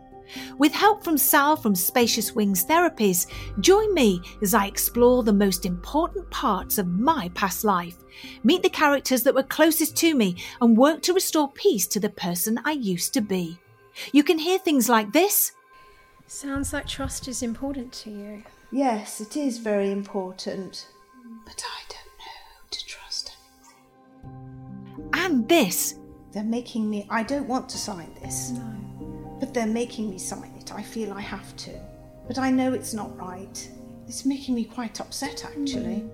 With 0.59 0.73
help 0.73 1.05
from 1.05 1.19
Sal 1.19 1.57
from 1.57 1.75
Spacious 1.75 2.35
Wings 2.35 2.65
Therapies, 2.65 3.27
join 3.61 3.93
me 3.95 4.21
as 4.43 4.55
I 4.55 4.67
explore 4.67 5.23
the 5.23 5.33
most 5.33 5.67
important 5.67 6.29
parts 6.31 6.79
of 6.79 6.89
my 6.89 7.31
past 7.35 7.65
life, 7.65 7.97
meet 8.45 8.63
the 8.63 8.71
characters 8.71 9.23
that 9.23 9.35
were 9.35 9.43
closest 9.43 9.97
to 9.99 10.15
me, 10.15 10.37
and 10.61 10.77
work 10.77 11.03
to 11.03 11.13
restore 11.13 11.51
peace 11.53 11.87
to 11.89 12.01
the 12.01 12.11
person 12.11 12.61
I 12.65 12.73
used 12.73 13.15
to 13.15 13.21
be. 13.21 13.59
You 14.13 14.23
can 14.23 14.39
hear 14.39 14.59
things 14.59 14.89
like 14.89 15.13
this. 15.13 15.53
Sounds 16.27 16.73
like 16.73 16.87
trust 16.87 17.29
is 17.29 17.43
important 17.43 17.93
to 17.93 18.11
you. 18.11 18.43
Yes, 18.73 19.21
it 19.21 19.37
is 19.37 19.59
very 19.59 19.91
important. 19.93 20.89
But 21.45 21.63
I 21.65 21.83
don't 21.89 22.19
know 22.19 22.37
who 22.61 22.69
to 22.71 22.87
trust 22.87 23.37
anymore. 24.25 25.11
And 25.15 25.49
this. 25.49 25.99
They're 26.33 26.43
making 26.43 26.91
me. 26.91 27.07
I 27.09 27.23
don't 27.23 27.47
want 27.47 27.69
to 27.71 27.79
sign 27.79 28.13
this. 28.21 28.51
No. 28.51 28.75
But 29.39 29.53
they're 29.53 29.67
making 29.67 30.09
me 30.11 30.19
sign 30.19 30.55
it. 30.59 30.73
I 30.73 30.83
feel 30.83 31.13
I 31.13 31.21
have 31.21 31.55
to. 31.57 31.79
But 32.27 32.39
I 32.39 32.51
know 32.51 32.73
it's 32.73 32.95
not 32.95 33.15
right. 33.19 33.71
It's 34.09 34.25
making 34.25 34.55
me 34.55 34.65
quite 34.65 35.01
upset, 35.01 35.45
actually. 35.45 36.05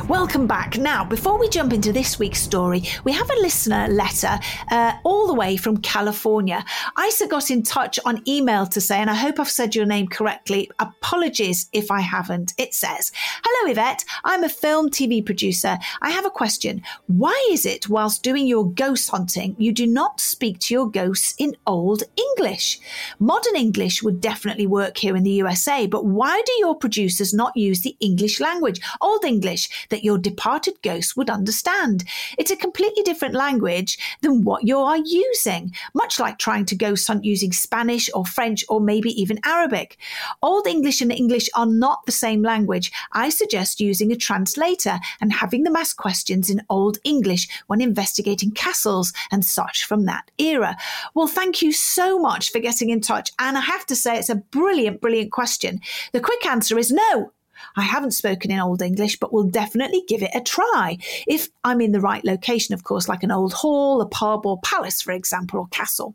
Welcome 0.03 0.47
back. 0.47 0.77
Now, 0.77 1.03
before 1.03 1.39
we 1.39 1.49
jump 1.49 1.73
into 1.73 1.91
this 1.91 2.19
week's 2.19 2.43
story, 2.43 2.83
we 3.05 3.13
have 3.13 3.31
a 3.31 3.41
listener 3.41 3.89
letter 3.89 4.39
uh, 4.71 4.93
all 5.03 5.27
the 5.27 5.35
way 5.35 5.57
from 5.57 5.79
California. 5.79 6.63
Isa 7.07 7.27
got 7.27 7.51
in 7.51 7.63
touch 7.63 7.99
on 8.05 8.23
email 8.29 8.67
to 8.67 8.83
say, 8.83 8.99
and 8.99 9.09
I 9.09 9.15
hope 9.15 9.41
I've 9.41 9.49
said 9.49 9.75
your 9.75 9.87
name 9.87 10.09
correctly. 10.09 10.71
Apologies 10.79 11.71
if 11.73 11.91
I 11.91 12.01
haven't. 12.01 12.53
It 12.59 12.75
says, 12.75 13.13
Hello, 13.43 13.71
Yvette. 13.71 14.05
I'm 14.25 14.45
a 14.45 14.49
film 14.51 14.91
TV 14.91 15.25
producer. 15.25 15.79
I 16.03 16.11
have 16.11 16.27
a 16.27 16.31
question. 16.31 16.83
Why 17.07 17.49
is 17.51 17.65
it, 17.65 17.89
whilst 17.89 18.23
doing 18.23 18.47
your 18.47 18.71
ghost 18.71 19.09
hunting, 19.09 19.57
you 19.59 19.73
do 19.73 19.87
not 19.87 20.21
speak 20.21 20.59
to 20.61 20.75
your 20.75 20.91
ghosts 20.91 21.35
in 21.39 21.57
Old 21.67 22.03
English? 22.17 22.79
Modern 23.21 23.57
English 23.57 24.03
would 24.03 24.21
definitely 24.21 24.67
work 24.67 24.99
here 24.99 25.17
in 25.17 25.23
the 25.23 25.31
USA, 25.31 25.87
but 25.87 26.05
why 26.05 26.43
do 26.45 26.53
your 26.59 26.77
producers 26.77 27.33
not 27.33 27.57
use 27.57 27.81
the 27.81 27.97
English 28.01 28.39
language, 28.39 28.81
Old 29.01 29.25
English? 29.25 29.71
That 29.90 30.05
your 30.05 30.18
departed 30.18 30.75
ghost 30.83 31.16
would 31.16 31.31
understand. 31.31 32.05
It's 32.38 32.51
a 32.51 32.57
completely 32.57 33.03
different 33.03 33.35
language 33.35 33.99
than 34.23 34.44
what 34.44 34.66
you 34.66 34.79
are 34.79 34.99
using, 34.99 35.73
much 35.94 36.18
like 36.18 36.38
trying 36.38 36.64
to 36.66 36.77
ghost 36.77 37.07
hunt 37.07 37.25
using 37.25 37.53
Spanish 37.53 38.11
or 38.14 38.25
French 38.25 38.64
or 38.68 38.81
maybe 38.81 39.11
even 39.20 39.40
Arabic. 39.44 39.99
Old 40.42 40.66
English 40.66 41.01
and 41.01 41.12
English 41.12 41.49
are 41.55 41.66
not 41.66 42.07
the 42.07 42.12
same 42.12 42.42
language. 42.42 42.92
I 43.12 43.29
suggest 43.29 43.81
using 43.81 44.12
a 44.12 44.16
translator 44.16 44.99
and 45.20 45.33
having 45.33 45.64
them 45.64 45.77
ask 45.77 45.97
questions 45.97 46.51
in 46.51 46.62
Old 46.68 46.99
English 47.05 47.49
when 47.66 47.81
investigating 47.81 48.51
castles 48.51 49.12
and 49.31 49.44
such 49.44 49.85
from 49.85 50.05
that 50.07 50.31
era. 50.38 50.77
Well, 51.14 51.27
thank 51.27 51.62
you 51.62 51.73
so 51.73 52.18
much 52.18 52.51
for 52.51 52.59
getting 52.61 52.90
in 52.90 53.01
touch. 53.01 53.33
And 53.38 53.57
I 53.57 53.61
have 53.61 53.87
to 53.87 53.97
say, 53.97 54.18
it's 54.18 54.29
a 54.29 54.37
brilliant, 54.37 55.01
brilliant 55.01 55.33
question. 55.33 55.81
The 56.12 56.20
quick 56.20 56.44
answer 56.47 56.79
is 56.79 56.92
no. 56.92 57.33
I 57.77 57.83
haven't 57.83 58.12
spoken 58.12 58.50
in 58.50 58.59
Old 58.59 58.83
English, 58.83 59.18
but 59.18 59.33
will 59.33 59.44
definitely 59.44 60.03
give 60.09 60.22
it 60.22 60.31
a 60.35 60.40
try. 60.40 60.98
If 61.27 61.48
I'm 61.64 61.81
in 61.81 61.92
the 61.92 62.00
right 62.00 62.24
location, 62.24 62.74
of 62.74 62.85
course, 62.85 63.09
like 63.09 63.22
an 63.22 63.31
old 63.31 63.53
hall, 63.53 64.00
a 64.00 64.07
pub, 64.07 64.46
or 64.46 64.61
palace, 64.61 65.00
for 65.03 65.12
example, 65.12 65.61
or 65.61 65.66
castle. 65.68 66.14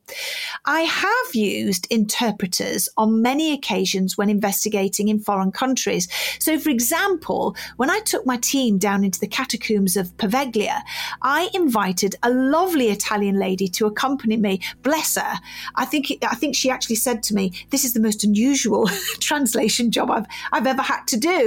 I 0.66 0.82
have 0.82 1.36
used 1.36 1.88
interpreters 1.90 2.90
on 2.98 3.22
many 3.22 3.54
occasions 3.54 4.18
when 4.18 4.30
investigating 4.30 5.08
in 5.08 5.20
foreign 5.20 5.52
countries. 5.52 6.08
So, 6.40 6.60
for 6.60 6.70
example, 6.70 7.56
when 7.78 7.90
I 7.90 8.00
took 8.02 8.26
my 8.26 8.38
team 8.38 8.78
down 8.78 9.04
into 9.04 9.20
the 9.20 9.28
catacombs 9.28 9.98
of 9.98 10.16
Poveglia, 10.18 10.82
I 11.22 11.50
invited 11.54 12.16
a 12.24 12.30
lovely 12.30 12.90
Italian 12.90 13.38
lady 13.40 13.68
to 13.70 13.86
accompany 13.86 14.38
me. 14.38 14.62
Bless 14.84 15.16
her. 15.16 15.34
I 15.76 15.86
think 15.86 16.06
I 16.24 16.36
think 16.36 16.56
she 16.56 16.70
actually 16.70 16.96
said 16.98 17.24
to 17.24 17.34
me, 17.34 17.52
"This 17.70 17.84
is 17.84 17.94
the 17.94 18.00
most 18.08 18.24
unusual 18.24 18.88
translation 19.20 19.92
job 19.92 20.12
I've 20.12 20.28
I've 20.52 20.68
ever 20.68 20.82
had 20.82 21.06
to 21.08 21.18
do." 21.18 21.39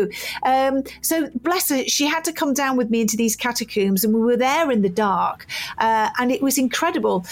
Um, 0.42 0.84
so 1.00 1.28
bless 1.42 1.68
her, 1.70 1.84
she 1.84 2.06
had 2.06 2.24
to 2.24 2.32
come 2.32 2.54
down 2.54 2.76
with 2.76 2.90
me 2.90 3.00
into 3.00 3.16
these 3.16 3.36
catacombs, 3.36 4.04
and 4.04 4.14
we 4.14 4.20
were 4.20 4.36
there 4.36 4.70
in 4.70 4.82
the 4.82 4.88
dark, 4.88 5.46
uh, 5.78 6.10
and 6.18 6.30
it 6.30 6.42
was 6.42 6.58
incredible. 6.58 7.24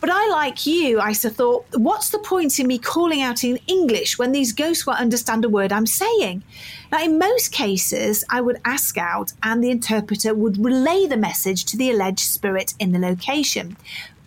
But 0.00 0.08
I, 0.10 0.28
like 0.28 0.64
you, 0.66 1.02
Isa, 1.02 1.28
thought, 1.28 1.66
what's 1.74 2.08
the 2.08 2.18
point 2.18 2.58
in 2.58 2.66
me 2.66 2.78
calling 2.78 3.20
out 3.20 3.44
in 3.44 3.58
English 3.66 4.18
when 4.18 4.32
these 4.32 4.54
ghosts 4.54 4.86
won't 4.86 4.98
understand 4.98 5.44
a 5.44 5.48
word 5.50 5.72
I'm 5.72 5.86
saying? 5.86 6.42
Now, 6.90 7.04
in 7.04 7.18
most 7.18 7.52
cases, 7.52 8.24
I 8.30 8.40
would 8.40 8.60
ask 8.64 8.96
out 8.96 9.34
and 9.42 9.62
the 9.62 9.70
interpreter 9.70 10.34
would 10.34 10.64
relay 10.64 11.06
the 11.06 11.18
message 11.18 11.66
to 11.66 11.76
the 11.76 11.90
alleged 11.90 12.20
spirit 12.20 12.72
in 12.78 12.92
the 12.92 12.98
location. 12.98 13.76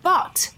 But 0.04 0.52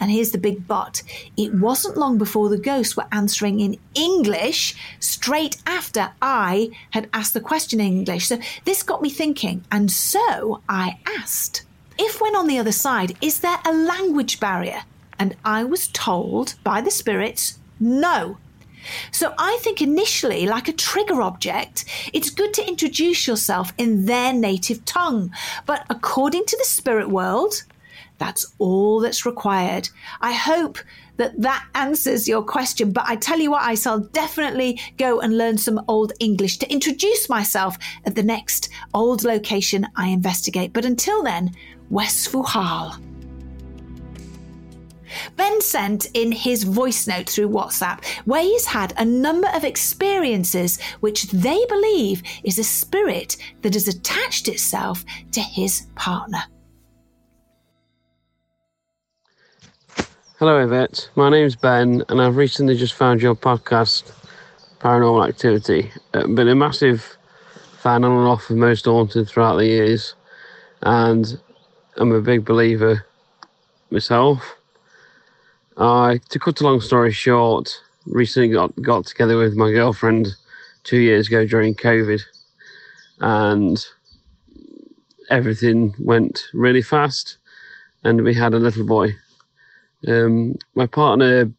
and 0.00 0.10
here's 0.10 0.32
the 0.32 0.38
big 0.38 0.66
but 0.66 1.02
it 1.36 1.54
wasn't 1.54 1.96
long 1.96 2.18
before 2.18 2.48
the 2.48 2.58
ghosts 2.58 2.96
were 2.96 3.06
answering 3.12 3.60
in 3.60 3.78
English 3.94 4.74
straight 5.00 5.56
after 5.66 6.12
I 6.20 6.70
had 6.90 7.08
asked 7.12 7.34
the 7.34 7.40
question 7.40 7.80
in 7.80 7.86
English. 7.86 8.28
So 8.28 8.38
this 8.64 8.82
got 8.82 9.02
me 9.02 9.10
thinking, 9.10 9.64
and 9.70 9.90
so 9.90 10.62
I 10.68 10.98
asked 11.18 11.62
if, 11.98 12.20
when 12.20 12.34
on 12.34 12.48
the 12.48 12.58
other 12.58 12.72
side, 12.72 13.16
is 13.20 13.40
there 13.40 13.58
a 13.64 13.72
language 13.72 14.40
barrier? 14.40 14.82
And 15.18 15.36
I 15.44 15.62
was 15.62 15.88
told 15.88 16.54
by 16.64 16.80
the 16.80 16.90
spirits, 16.90 17.58
no. 17.78 18.38
So 19.12 19.32
I 19.38 19.58
think 19.62 19.80
initially, 19.80 20.46
like 20.46 20.68
a 20.68 20.72
trigger 20.72 21.22
object, 21.22 21.84
it's 22.12 22.30
good 22.30 22.52
to 22.54 22.66
introduce 22.66 23.26
yourself 23.26 23.72
in 23.78 24.06
their 24.06 24.32
native 24.32 24.84
tongue. 24.84 25.32
But 25.66 25.86
according 25.88 26.46
to 26.46 26.56
the 26.56 26.64
spirit 26.64 27.08
world, 27.08 27.62
that's 28.18 28.54
all 28.58 29.00
that's 29.00 29.26
required. 29.26 29.88
I 30.20 30.32
hope 30.32 30.78
that 31.16 31.40
that 31.40 31.66
answers 31.74 32.28
your 32.28 32.42
question. 32.42 32.92
But 32.92 33.04
I 33.06 33.16
tell 33.16 33.38
you 33.38 33.50
what, 33.50 33.62
I 33.62 33.74
shall 33.74 34.00
definitely 34.00 34.80
go 34.98 35.20
and 35.20 35.38
learn 35.38 35.58
some 35.58 35.84
Old 35.88 36.12
English 36.20 36.58
to 36.58 36.72
introduce 36.72 37.28
myself 37.28 37.76
at 38.04 38.14
the 38.14 38.22
next 38.22 38.70
old 38.92 39.24
location 39.24 39.86
I 39.96 40.08
investigate. 40.08 40.72
But 40.72 40.84
until 40.84 41.22
then, 41.22 41.52
West 41.90 42.30
Fuhal. 42.32 43.00
Ben 45.36 45.60
sent 45.60 46.06
in 46.14 46.32
his 46.32 46.64
voice 46.64 47.06
note 47.06 47.28
through 47.28 47.48
WhatsApp 47.48 48.04
where 48.24 48.42
he's 48.42 48.66
had 48.66 48.94
a 48.96 49.04
number 49.04 49.48
of 49.54 49.62
experiences 49.62 50.80
which 51.00 51.30
they 51.30 51.64
believe 51.68 52.22
is 52.42 52.58
a 52.58 52.64
spirit 52.64 53.36
that 53.62 53.74
has 53.74 53.86
attached 53.86 54.48
itself 54.48 55.04
to 55.30 55.40
his 55.40 55.86
partner. 55.94 56.42
Hello, 60.46 60.58
Yvette. 60.58 61.08
My 61.14 61.30
name's 61.30 61.56
Ben, 61.56 62.04
and 62.10 62.20
I've 62.20 62.36
recently 62.36 62.76
just 62.76 62.92
found 62.92 63.22
your 63.22 63.34
podcast, 63.34 64.12
Paranormal 64.78 65.26
Activity. 65.26 65.90
I've 66.12 66.24
uh, 66.24 66.26
been 66.26 66.48
a 66.48 66.54
massive 66.54 67.16
fan 67.78 68.04
on 68.04 68.12
and 68.12 68.28
off 68.28 68.50
of 68.50 68.58
Most 68.58 68.84
Haunted 68.84 69.26
throughout 69.26 69.56
the 69.56 69.64
years, 69.64 70.14
and 70.82 71.40
I'm 71.96 72.12
a 72.12 72.20
big 72.20 72.44
believer 72.44 73.06
myself. 73.90 74.56
I, 75.78 76.20
to 76.28 76.38
cut 76.38 76.60
a 76.60 76.64
long 76.64 76.82
story 76.82 77.10
short, 77.10 77.80
recently 78.04 78.50
got, 78.50 78.76
got 78.82 79.06
together 79.06 79.38
with 79.38 79.56
my 79.56 79.72
girlfriend 79.72 80.28
two 80.82 80.98
years 80.98 81.28
ago 81.28 81.46
during 81.46 81.74
COVID, 81.74 82.20
and 83.20 83.82
everything 85.30 85.94
went 85.98 86.44
really 86.52 86.82
fast, 86.82 87.38
and 88.02 88.22
we 88.22 88.34
had 88.34 88.52
a 88.52 88.58
little 88.58 88.84
boy 88.84 89.16
um, 90.08 90.56
my 90.74 90.86
partner 90.86 91.50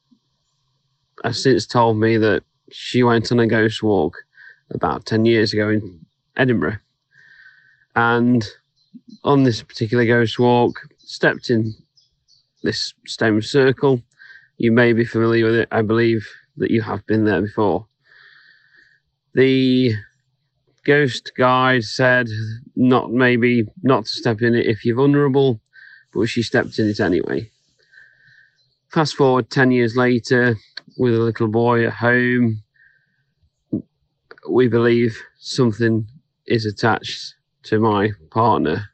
has 1.23 1.41
since 1.41 1.65
told 1.65 1.97
me 1.97 2.17
that 2.17 2.43
she 2.71 3.03
went 3.03 3.31
on 3.31 3.39
a 3.39 3.47
ghost 3.47 3.81
walk 3.84 4.15
about 4.71 5.05
10 5.05 5.25
years 5.25 5.53
ago 5.53 5.69
in 5.69 6.05
Edinburgh. 6.38 6.77
And 7.95 8.45
on 9.23 9.43
this 9.43 9.62
particular 9.62 10.05
ghost 10.05 10.39
walk, 10.39 10.81
stepped 10.97 11.49
in 11.49 11.73
this 12.63 12.93
stone 13.05 13.41
circle. 13.41 14.01
You 14.58 14.71
may 14.71 14.93
be 14.93 15.05
familiar 15.05 15.45
with 15.45 15.55
it. 15.55 15.67
I 15.71 15.81
believe 15.81 16.27
that 16.58 16.71
you 16.71 16.81
have 16.81 17.05
been 17.05 17.25
there 17.25 17.41
before. 17.41 17.88
The 19.34 19.93
ghost 20.86 21.31
guide 21.38 21.84
said 21.84 22.27
not 22.75 23.12
maybe 23.12 23.65
not 23.84 24.05
to 24.05 24.12
step 24.12 24.41
in 24.41 24.55
it 24.55 24.65
if 24.65 24.86
you're 24.86 24.95
vulnerable, 24.95 25.60
but 26.13 26.27
she 26.27 26.41
stepped 26.41 26.79
in 26.79 26.88
it 26.88 26.99
anyway. 26.99 27.49
Fast 28.95 29.17
forward 29.17 29.49
10 29.49 29.71
years 29.71 29.97
later, 29.97 30.55
with 30.97 31.13
a 31.13 31.19
little 31.19 31.49
boy 31.49 31.86
at 31.86 31.91
home, 31.91 32.63
we 34.49 34.69
believe 34.69 35.21
something 35.38 36.08
is 36.47 36.65
attached 36.65 37.36
to 37.63 37.77
my 37.77 38.12
partner. 38.31 38.89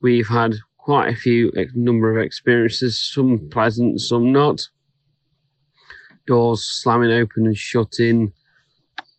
We've 0.00 0.26
had 0.26 0.54
quite 0.78 1.12
a 1.12 1.14
few 1.14 1.52
number 1.74 2.10
of 2.10 2.24
experiences, 2.24 2.98
some 2.98 3.50
pleasant, 3.50 4.00
some 4.00 4.32
not. 4.32 4.66
Doors 6.26 6.64
slamming 6.64 7.12
open 7.12 7.44
and 7.44 7.58
shutting. 7.58 8.32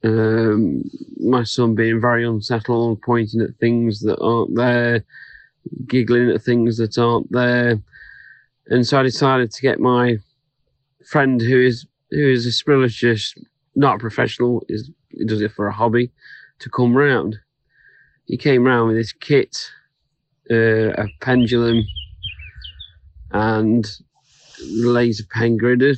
Um, 0.04 0.86
my 1.18 1.44
son 1.44 1.76
being 1.76 2.02
very 2.02 2.26
unsettled, 2.26 3.04
pointing 3.04 3.42
at 3.42 3.60
things 3.60 4.00
that 4.00 4.20
aren't 4.20 4.56
there, 4.56 5.04
giggling 5.86 6.32
at 6.32 6.42
things 6.42 6.78
that 6.78 6.98
aren't 6.98 7.32
there 7.32 7.80
and 8.70 8.86
so 8.86 9.00
I 9.00 9.04
decided 9.04 9.52
to 9.52 9.62
get 9.62 9.80
my 9.80 10.18
friend 11.06 11.42
who 11.42 11.62
is 11.62 11.86
who 12.12 12.30
is 12.30 12.46
a 12.46 12.52
spiritualist, 12.52 13.38
not 13.76 13.96
a 13.96 14.00
professional, 14.00 14.64
is 14.70 14.90
he 15.10 15.26
does 15.26 15.42
it 15.42 15.52
for 15.52 15.68
a 15.68 15.74
hobby, 15.74 16.12
to 16.60 16.70
come 16.70 16.96
round. 16.96 17.38
He 18.26 18.38
came 18.38 18.64
round 18.66 18.90
with 18.90 18.98
his 18.98 19.14
kit, 19.14 19.58
uh, 20.52 20.92
a 20.92 21.08
pendulum, 21.22 21.84
and 23.32 23.90
laser 24.62 25.26
pen 25.32 25.58
gridded, 25.58 25.98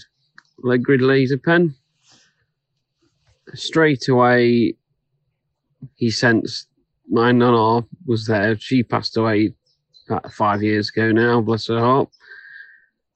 like 0.63 0.81
grid 0.81 1.01
laser 1.01 1.37
pen. 1.37 1.75
Straight 3.53 4.07
away, 4.07 4.75
he 5.95 6.11
sensed 6.11 6.67
my 7.09 7.31
nana 7.31 7.85
was 8.05 8.27
there. 8.27 8.57
She 8.59 8.83
passed 8.83 9.17
away 9.17 9.53
about 10.07 10.31
five 10.31 10.61
years 10.61 10.89
ago 10.89 11.11
now, 11.11 11.41
bless 11.41 11.67
her 11.67 11.79
heart. 11.79 12.09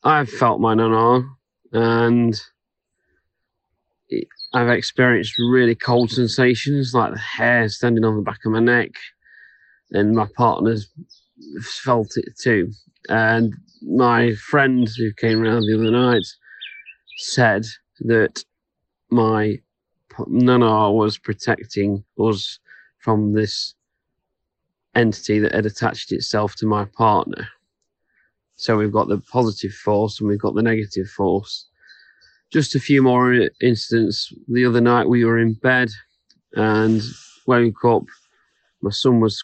I've 0.03 0.29
felt 0.29 0.59
mine 0.59 0.79
on 0.79 0.91
arm 0.91 1.37
and 1.71 2.39
I've 4.53 4.69
experienced 4.69 5.39
really 5.39 5.75
cold 5.75 6.11
sensations 6.11 6.93
like 6.93 7.13
the 7.13 7.19
hair 7.19 7.69
standing 7.69 8.03
on 8.03 8.17
the 8.17 8.21
back 8.21 8.39
of 8.45 8.51
my 8.51 8.59
neck, 8.59 8.91
and 9.91 10.15
my 10.15 10.27
partner's 10.35 10.89
felt 11.61 12.17
it 12.17 12.37
too. 12.37 12.71
And 13.09 13.55
my 13.81 14.33
friend 14.35 14.87
who 14.97 15.11
came 15.13 15.41
around 15.41 15.61
the 15.61 15.75
other 15.75 15.91
night 15.91 16.25
said 17.17 17.65
that 18.01 18.43
my 19.09 19.59
nana 20.27 20.91
was 20.91 21.17
protecting 21.17 22.03
us 22.19 22.59
from 22.99 23.33
this 23.33 23.73
entity 24.95 25.39
that 25.39 25.55
had 25.55 25.65
attached 25.65 26.11
itself 26.11 26.55
to 26.55 26.67
my 26.67 26.85
partner. 26.85 27.47
So 28.63 28.77
we've 28.77 28.93
got 28.93 29.09
the 29.09 29.17
positive 29.17 29.73
force 29.73 30.21
and 30.21 30.29
we've 30.29 30.39
got 30.39 30.55
the 30.55 30.63
negative 30.63 31.09
force. 31.09 31.67
Just 32.49 32.75
a 32.75 32.79
few 32.79 33.03
more 33.03 33.49
incidents. 33.61 34.33
The 34.47 34.65
other 34.65 34.79
night 34.79 35.09
we 35.09 35.25
were 35.25 35.37
in 35.37 35.55
bed 35.55 35.89
and 36.53 37.01
woke 37.45 37.83
up 37.83 38.03
My 38.81 38.91
son 38.91 39.19
was 39.19 39.43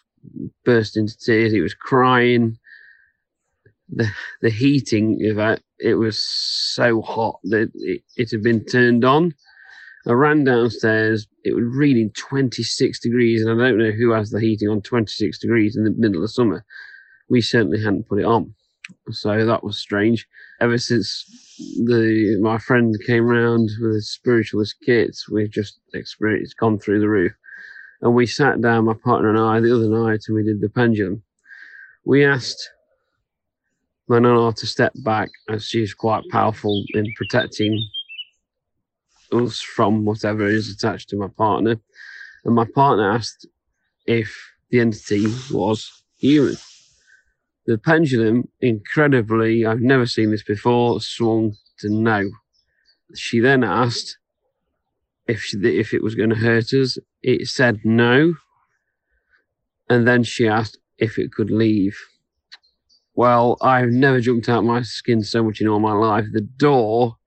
burst 0.64 0.96
into 0.96 1.18
tears. 1.18 1.52
He 1.52 1.60
was 1.60 1.74
crying. 1.74 2.58
The 3.90 4.10
the 4.40 4.48
heating 4.50 5.20
of 5.30 5.38
it, 5.38 5.62
it 5.78 5.96
was 5.96 6.18
so 6.18 7.02
hot 7.02 7.40
that 7.44 7.70
it, 7.74 8.02
it 8.16 8.30
had 8.30 8.42
been 8.42 8.64
turned 8.64 9.04
on. 9.04 9.34
I 10.06 10.12
ran 10.12 10.44
downstairs. 10.44 11.26
It 11.44 11.54
was 11.54 11.64
reading 11.66 12.10
26 12.16 13.00
degrees, 13.00 13.44
and 13.44 13.50
I 13.60 13.68
don't 13.68 13.78
know 13.78 13.90
who 13.90 14.12
has 14.12 14.30
the 14.30 14.40
heating 14.40 14.68
on 14.68 14.80
26 14.80 15.38
degrees 15.40 15.76
in 15.76 15.84
the 15.84 15.90
middle 15.90 16.24
of 16.24 16.30
summer. 16.30 16.64
We 17.28 17.42
certainly 17.42 17.82
hadn't 17.82 18.08
put 18.08 18.20
it 18.20 18.24
on, 18.24 18.54
so 19.10 19.44
that 19.44 19.64
was 19.64 19.78
strange. 19.78 20.26
Ever 20.60 20.78
since 20.78 21.24
the 21.84 22.38
my 22.40 22.58
friend 22.58 22.94
came 23.06 23.24
round 23.24 23.70
with 23.80 23.94
his 23.94 24.10
spiritualist 24.10 24.76
kit, 24.84 25.16
we've 25.30 25.50
just 25.50 25.80
experienced 25.94 26.56
gone 26.56 26.78
through 26.78 27.00
the 27.00 27.08
roof. 27.08 27.32
And 28.02 28.14
we 28.14 28.26
sat 28.26 28.60
down, 28.60 28.86
my 28.86 28.94
partner 28.94 29.30
and 29.30 29.38
I, 29.38 29.60
the 29.60 29.74
other 29.74 29.88
night, 29.88 30.20
and 30.26 30.34
we 30.34 30.42
did 30.42 30.60
the 30.60 30.70
pendulum. 30.70 31.22
We 32.04 32.24
asked 32.24 32.70
my 34.08 34.18
nana 34.18 34.52
to 34.52 34.66
step 34.66 34.92
back, 35.04 35.30
as 35.48 35.64
she's 35.64 35.94
quite 35.94 36.24
powerful 36.30 36.82
in 36.94 37.12
protecting 37.16 37.78
us 39.32 39.60
from 39.60 40.04
whatever 40.04 40.46
is 40.46 40.70
attached 40.70 41.10
to 41.10 41.16
my 41.16 41.28
partner. 41.28 41.76
And 42.44 42.54
my 42.54 42.64
partner 42.74 43.10
asked 43.12 43.46
if 44.06 44.34
the 44.70 44.80
entity 44.80 45.26
was 45.52 46.02
human. 46.16 46.56
The 47.70 47.78
pendulum, 47.78 48.48
incredibly, 48.60 49.64
I've 49.64 49.80
never 49.80 50.04
seen 50.04 50.32
this 50.32 50.42
before, 50.42 51.00
swung 51.00 51.54
to 51.78 51.88
no. 51.88 52.28
She 53.14 53.38
then 53.38 53.62
asked 53.62 54.18
if 55.28 55.40
she, 55.40 55.56
if 55.58 55.94
it 55.94 56.02
was 56.02 56.16
going 56.16 56.30
to 56.30 56.34
hurt 56.34 56.72
us. 56.72 56.98
It 57.22 57.46
said 57.46 57.78
no, 57.84 58.34
and 59.88 60.04
then 60.04 60.24
she 60.24 60.48
asked 60.48 60.78
if 60.98 61.16
it 61.16 61.30
could 61.30 61.52
leave. 61.52 61.96
Well, 63.14 63.56
I've 63.60 63.90
never 63.90 64.20
jumped 64.20 64.48
out 64.48 64.64
my 64.64 64.82
skin 64.82 65.22
so 65.22 65.44
much 65.44 65.60
in 65.60 65.68
all 65.68 65.78
my 65.78 65.92
life. 65.92 66.26
The 66.32 66.40
door, 66.40 67.18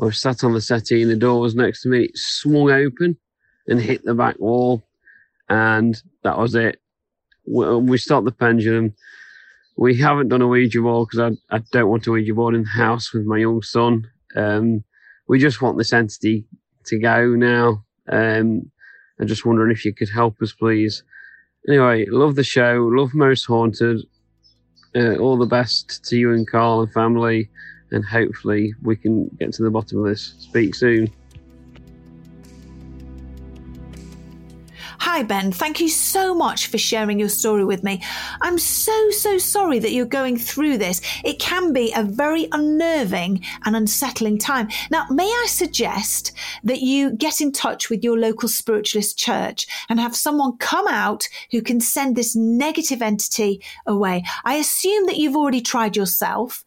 I 0.00 0.06
was 0.06 0.18
sat 0.18 0.42
on 0.42 0.54
the 0.54 0.62
settee, 0.62 1.02
and 1.02 1.10
the 1.10 1.16
door 1.16 1.42
was 1.42 1.54
next 1.54 1.82
to 1.82 1.90
me. 1.90 2.04
It 2.04 2.16
swung 2.16 2.70
open 2.70 3.18
and 3.68 3.78
hit 3.78 4.06
the 4.06 4.14
back 4.14 4.38
wall, 4.38 4.88
and 5.50 6.02
that 6.22 6.38
was 6.38 6.54
it. 6.54 6.80
We 7.44 7.98
stopped 7.98 8.24
the 8.24 8.32
pendulum. 8.32 8.94
We 9.76 9.96
haven't 9.98 10.28
done 10.28 10.42
a 10.42 10.46
Ouija 10.46 10.80
board 10.80 11.08
because 11.10 11.36
I, 11.50 11.56
I 11.56 11.58
don't 11.72 11.88
want 11.88 12.06
a 12.06 12.12
Ouija 12.12 12.34
board 12.34 12.54
in 12.54 12.62
the 12.62 12.68
house 12.68 13.12
with 13.12 13.24
my 13.24 13.38
young 13.38 13.62
son. 13.62 14.10
Um, 14.34 14.84
we 15.28 15.38
just 15.38 15.60
want 15.60 15.76
this 15.76 15.92
entity 15.92 16.46
to 16.86 16.98
go 16.98 17.34
now. 17.34 17.84
Um, 18.08 18.70
I'm 19.20 19.26
just 19.26 19.44
wondering 19.44 19.72
if 19.72 19.84
you 19.84 19.92
could 19.92 20.08
help 20.08 20.40
us, 20.40 20.52
please. 20.52 21.02
Anyway, 21.68 22.06
love 22.08 22.36
the 22.36 22.44
show. 22.44 22.88
Love 22.92 23.12
Most 23.14 23.44
Haunted. 23.44 24.02
Uh, 24.94 25.16
all 25.16 25.36
the 25.36 25.46
best 25.46 26.04
to 26.04 26.16
you 26.16 26.32
and 26.32 26.48
Carl 26.48 26.82
and 26.82 26.92
family. 26.92 27.50
And 27.90 28.04
hopefully 28.04 28.72
we 28.82 28.96
can 28.96 29.28
get 29.38 29.52
to 29.54 29.62
the 29.62 29.70
bottom 29.70 29.98
of 29.98 30.06
this. 30.06 30.34
Speak 30.38 30.74
soon. 30.74 31.10
Hi, 35.16 35.22
Ben. 35.22 35.50
Thank 35.50 35.80
you 35.80 35.88
so 35.88 36.34
much 36.34 36.66
for 36.66 36.76
sharing 36.76 37.18
your 37.18 37.30
story 37.30 37.64
with 37.64 37.82
me. 37.82 38.02
I'm 38.42 38.58
so, 38.58 39.10
so 39.12 39.38
sorry 39.38 39.78
that 39.78 39.92
you're 39.92 40.04
going 40.04 40.36
through 40.36 40.76
this. 40.76 41.00
It 41.24 41.38
can 41.38 41.72
be 41.72 41.90
a 41.96 42.02
very 42.02 42.48
unnerving 42.52 43.42
and 43.64 43.74
unsettling 43.74 44.36
time. 44.36 44.68
Now, 44.90 45.06
may 45.08 45.24
I 45.24 45.46
suggest 45.48 46.32
that 46.64 46.82
you 46.82 47.12
get 47.12 47.40
in 47.40 47.50
touch 47.50 47.88
with 47.88 48.04
your 48.04 48.18
local 48.18 48.46
spiritualist 48.46 49.18
church 49.18 49.66
and 49.88 49.98
have 49.98 50.14
someone 50.14 50.58
come 50.58 50.86
out 50.86 51.24
who 51.50 51.62
can 51.62 51.80
send 51.80 52.14
this 52.14 52.36
negative 52.36 53.00
entity 53.00 53.62
away? 53.86 54.22
I 54.44 54.56
assume 54.56 55.06
that 55.06 55.16
you've 55.16 55.34
already 55.34 55.62
tried 55.62 55.96
yourself. 55.96 56.62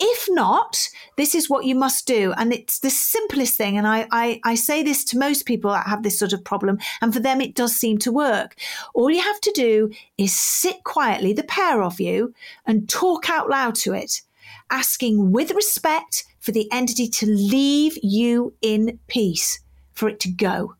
If 0.00 0.28
not, 0.30 0.88
this 1.16 1.34
is 1.34 1.50
what 1.50 1.66
you 1.66 1.74
must 1.74 2.06
do. 2.06 2.32
And 2.38 2.54
it's 2.54 2.78
the 2.78 2.88
simplest 2.88 3.56
thing. 3.56 3.76
And 3.76 3.86
I, 3.86 4.06
I, 4.10 4.40
I, 4.44 4.54
say 4.54 4.82
this 4.82 5.04
to 5.04 5.18
most 5.18 5.44
people 5.44 5.70
that 5.70 5.86
have 5.86 6.02
this 6.02 6.18
sort 6.18 6.32
of 6.32 6.42
problem. 6.42 6.78
And 7.02 7.12
for 7.12 7.20
them, 7.20 7.42
it 7.42 7.54
does 7.54 7.76
seem 7.76 7.98
to 7.98 8.12
work. 8.12 8.56
All 8.94 9.10
you 9.10 9.20
have 9.20 9.40
to 9.42 9.52
do 9.52 9.90
is 10.16 10.34
sit 10.34 10.84
quietly, 10.84 11.34
the 11.34 11.42
pair 11.42 11.82
of 11.82 12.00
you, 12.00 12.34
and 12.66 12.88
talk 12.88 13.28
out 13.28 13.50
loud 13.50 13.74
to 13.76 13.92
it, 13.92 14.22
asking 14.70 15.32
with 15.32 15.50
respect 15.50 16.24
for 16.38 16.52
the 16.52 16.70
entity 16.72 17.06
to 17.06 17.26
leave 17.26 17.98
you 18.02 18.54
in 18.62 18.98
peace, 19.06 19.60
for 19.92 20.08
it 20.08 20.18
to 20.20 20.30
go. 20.30 20.74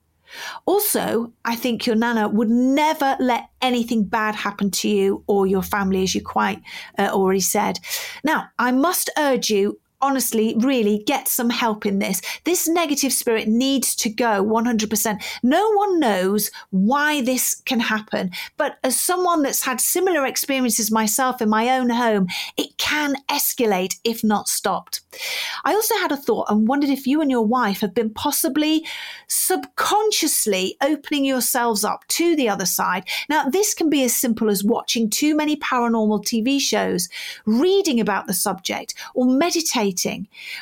Also, 0.66 1.32
I 1.44 1.56
think 1.56 1.86
your 1.86 1.96
nana 1.96 2.28
would 2.28 2.50
never 2.50 3.16
let 3.18 3.48
anything 3.60 4.04
bad 4.04 4.34
happen 4.34 4.70
to 4.70 4.88
you 4.88 5.24
or 5.26 5.46
your 5.46 5.62
family, 5.62 6.02
as 6.02 6.14
you 6.14 6.22
quite 6.22 6.62
uh, 6.98 7.08
already 7.10 7.40
said. 7.40 7.78
Now, 8.24 8.48
I 8.58 8.72
must 8.72 9.10
urge 9.18 9.50
you 9.50 9.79
honestly, 10.02 10.54
really 10.58 11.02
get 11.06 11.28
some 11.28 11.50
help 11.50 11.84
in 11.86 11.98
this. 11.98 12.20
This 12.44 12.68
negative 12.68 13.12
spirit 13.12 13.48
needs 13.48 13.94
to 13.96 14.08
go 14.08 14.44
100%. 14.44 15.22
No 15.42 15.70
one 15.72 16.00
knows 16.00 16.50
why 16.70 17.20
this 17.22 17.60
can 17.64 17.80
happen, 17.80 18.30
but 18.56 18.78
as 18.82 18.98
someone 18.98 19.42
that's 19.42 19.64
had 19.64 19.80
similar 19.80 20.26
experiences 20.26 20.90
myself 20.90 21.42
in 21.42 21.48
my 21.48 21.68
own 21.70 21.90
home, 21.90 22.28
it 22.56 22.76
can 22.78 23.16
escalate 23.28 23.96
if 24.04 24.24
not 24.24 24.48
stopped. 24.48 25.00
I 25.64 25.74
also 25.74 25.96
had 25.96 26.12
a 26.12 26.16
thought 26.16 26.46
and 26.48 26.68
wondered 26.68 26.90
if 26.90 27.06
you 27.06 27.20
and 27.20 27.30
your 27.30 27.46
wife 27.46 27.80
have 27.80 27.94
been 27.94 28.10
possibly 28.10 28.86
subconsciously 29.28 30.76
opening 30.80 31.24
yourselves 31.24 31.84
up 31.84 32.06
to 32.08 32.34
the 32.36 32.48
other 32.48 32.66
side. 32.66 33.04
Now, 33.28 33.48
this 33.48 33.74
can 33.74 33.90
be 33.90 34.04
as 34.04 34.14
simple 34.14 34.50
as 34.50 34.64
watching 34.64 35.10
too 35.10 35.34
many 35.36 35.56
paranormal 35.56 36.24
TV 36.24 36.60
shows, 36.60 37.08
reading 37.44 38.00
about 38.00 38.26
the 38.26 38.34
subject, 38.34 38.94
or 39.14 39.26
meditating 39.26 39.89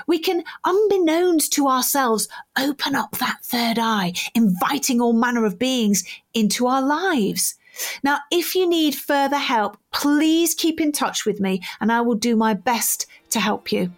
we 0.06 0.18
can, 0.18 0.44
unbeknownst 0.64 1.52
to 1.54 1.68
ourselves, 1.68 2.28
open 2.58 2.94
up 2.94 3.18
that 3.18 3.38
third 3.42 3.78
eye, 3.78 4.12
inviting 4.34 5.00
all 5.00 5.12
manner 5.12 5.44
of 5.44 5.58
beings 5.58 6.04
into 6.34 6.66
our 6.66 6.82
lives. 6.82 7.56
Now, 8.02 8.18
if 8.30 8.54
you 8.54 8.68
need 8.68 8.94
further 8.94 9.38
help, 9.38 9.76
please 9.92 10.54
keep 10.54 10.80
in 10.80 10.92
touch 10.92 11.24
with 11.24 11.40
me 11.40 11.62
and 11.80 11.92
I 11.92 12.00
will 12.00 12.14
do 12.14 12.36
my 12.36 12.54
best 12.54 13.06
to 13.30 13.40
help 13.40 13.70
you. 13.72 13.92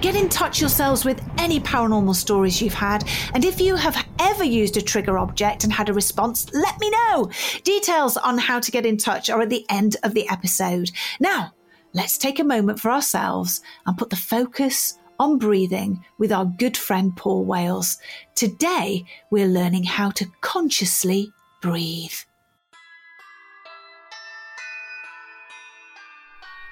Get 0.00 0.16
in 0.16 0.30
touch 0.30 0.60
yourselves 0.60 1.04
with 1.04 1.22
any 1.36 1.60
paranormal 1.60 2.14
stories 2.14 2.62
you've 2.62 2.72
had, 2.72 3.06
and 3.34 3.44
if 3.44 3.60
you 3.60 3.76
have 3.76 4.06
ever 4.18 4.44
used 4.44 4.78
a 4.78 4.82
trigger 4.82 5.18
object 5.18 5.62
and 5.62 5.70
had 5.70 5.90
a 5.90 5.92
response, 5.92 6.50
let 6.54 6.80
me 6.80 6.88
know. 6.90 7.30
Details 7.64 8.16
on 8.16 8.38
how 8.38 8.60
to 8.60 8.70
get 8.70 8.86
in 8.86 8.96
touch 8.96 9.28
are 9.28 9.42
at 9.42 9.50
the 9.50 9.66
end 9.68 9.96
of 10.02 10.14
the 10.14 10.26
episode. 10.30 10.90
Now, 11.20 11.52
let's 11.92 12.18
take 12.18 12.38
a 12.38 12.44
moment 12.44 12.80
for 12.80 12.90
ourselves 12.90 13.60
and 13.86 13.96
put 13.96 14.10
the 14.10 14.16
focus 14.16 14.98
on 15.18 15.38
breathing 15.38 16.02
with 16.18 16.32
our 16.32 16.46
good 16.46 16.76
friend 16.76 17.16
Paul 17.16 17.44
Wales. 17.44 17.98
Today, 18.34 19.04
we're 19.30 19.46
learning 19.46 19.84
how 19.84 20.10
to 20.12 20.26
consciously 20.40 21.30
breathe. 21.60 22.14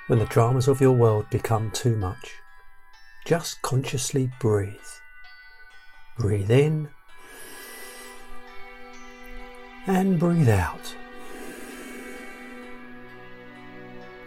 When 0.06 0.18
the 0.18 0.24
dramas 0.26 0.68
of 0.68 0.80
your 0.80 0.92
world 0.92 1.28
become 1.30 1.70
too 1.72 1.94
much, 1.96 2.32
just 3.26 3.60
consciously 3.60 4.30
breathe. 4.40 4.72
Breathe 6.16 6.50
in 6.50 6.88
and 9.86 10.18
breathe 10.18 10.48
out. 10.48 10.94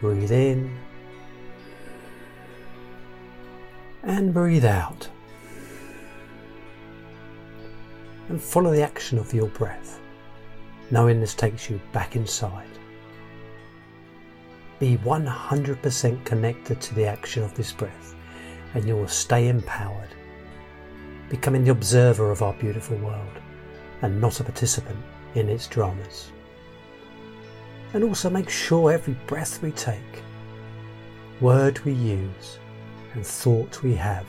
Breathe 0.01 0.31
in 0.31 0.75
and 4.01 4.33
breathe 4.33 4.65
out. 4.65 5.07
And 8.27 8.41
follow 8.41 8.71
the 8.71 8.81
action 8.81 9.19
of 9.19 9.31
your 9.31 9.49
breath, 9.49 9.99
knowing 10.89 11.19
this 11.19 11.35
takes 11.35 11.69
you 11.69 11.79
back 11.91 12.15
inside. 12.15 12.65
Be 14.79 14.97
100% 14.97 16.25
connected 16.25 16.81
to 16.81 16.95
the 16.95 17.05
action 17.05 17.43
of 17.43 17.53
this 17.53 17.71
breath, 17.71 18.15
and 18.73 18.83
you 18.87 18.95
will 18.95 19.07
stay 19.07 19.49
empowered, 19.49 20.15
becoming 21.29 21.63
the 21.63 21.71
observer 21.71 22.31
of 22.31 22.41
our 22.41 22.53
beautiful 22.53 22.97
world 22.97 23.37
and 24.01 24.19
not 24.19 24.39
a 24.39 24.43
participant 24.43 24.97
in 25.35 25.47
its 25.47 25.67
dramas 25.67 26.31
and 27.93 28.03
also 28.03 28.29
make 28.29 28.49
sure 28.49 28.91
every 28.91 29.15
breath 29.27 29.61
we 29.61 29.71
take, 29.71 30.23
word 31.39 31.79
we 31.79 31.93
use, 31.93 32.59
and 33.13 33.25
thought 33.25 33.83
we 33.83 33.93
have 33.95 34.25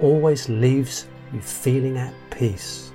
always 0.00 0.48
leaves 0.48 1.06
you 1.32 1.40
feeling 1.40 1.96
at 1.96 2.14
peace. 2.30 2.92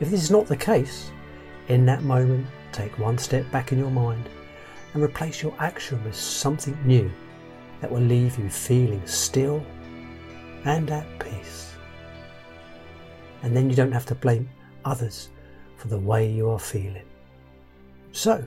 If 0.00 0.10
this 0.10 0.22
is 0.22 0.30
not 0.30 0.46
the 0.46 0.56
case, 0.56 1.10
in 1.68 1.86
that 1.86 2.02
moment, 2.02 2.46
take 2.72 2.98
one 2.98 3.18
step 3.18 3.50
back 3.50 3.72
in 3.72 3.78
your 3.78 3.90
mind 3.90 4.28
and 4.94 5.02
replace 5.02 5.42
your 5.42 5.54
action 5.58 6.02
with 6.04 6.14
something 6.14 6.78
new 6.84 7.10
that 7.80 7.90
will 7.90 8.00
leave 8.00 8.38
you 8.38 8.48
feeling 8.48 9.04
still 9.06 9.64
and 10.64 10.90
at 10.90 11.06
peace. 11.18 11.74
And 13.42 13.56
then 13.56 13.68
you 13.68 13.76
don't 13.76 13.92
have 13.92 14.06
to 14.06 14.14
blame 14.14 14.48
others 14.84 15.28
for 15.76 15.88
the 15.88 15.98
way 15.98 16.30
you 16.30 16.48
are 16.50 16.58
feeling. 16.58 17.04
So, 18.16 18.42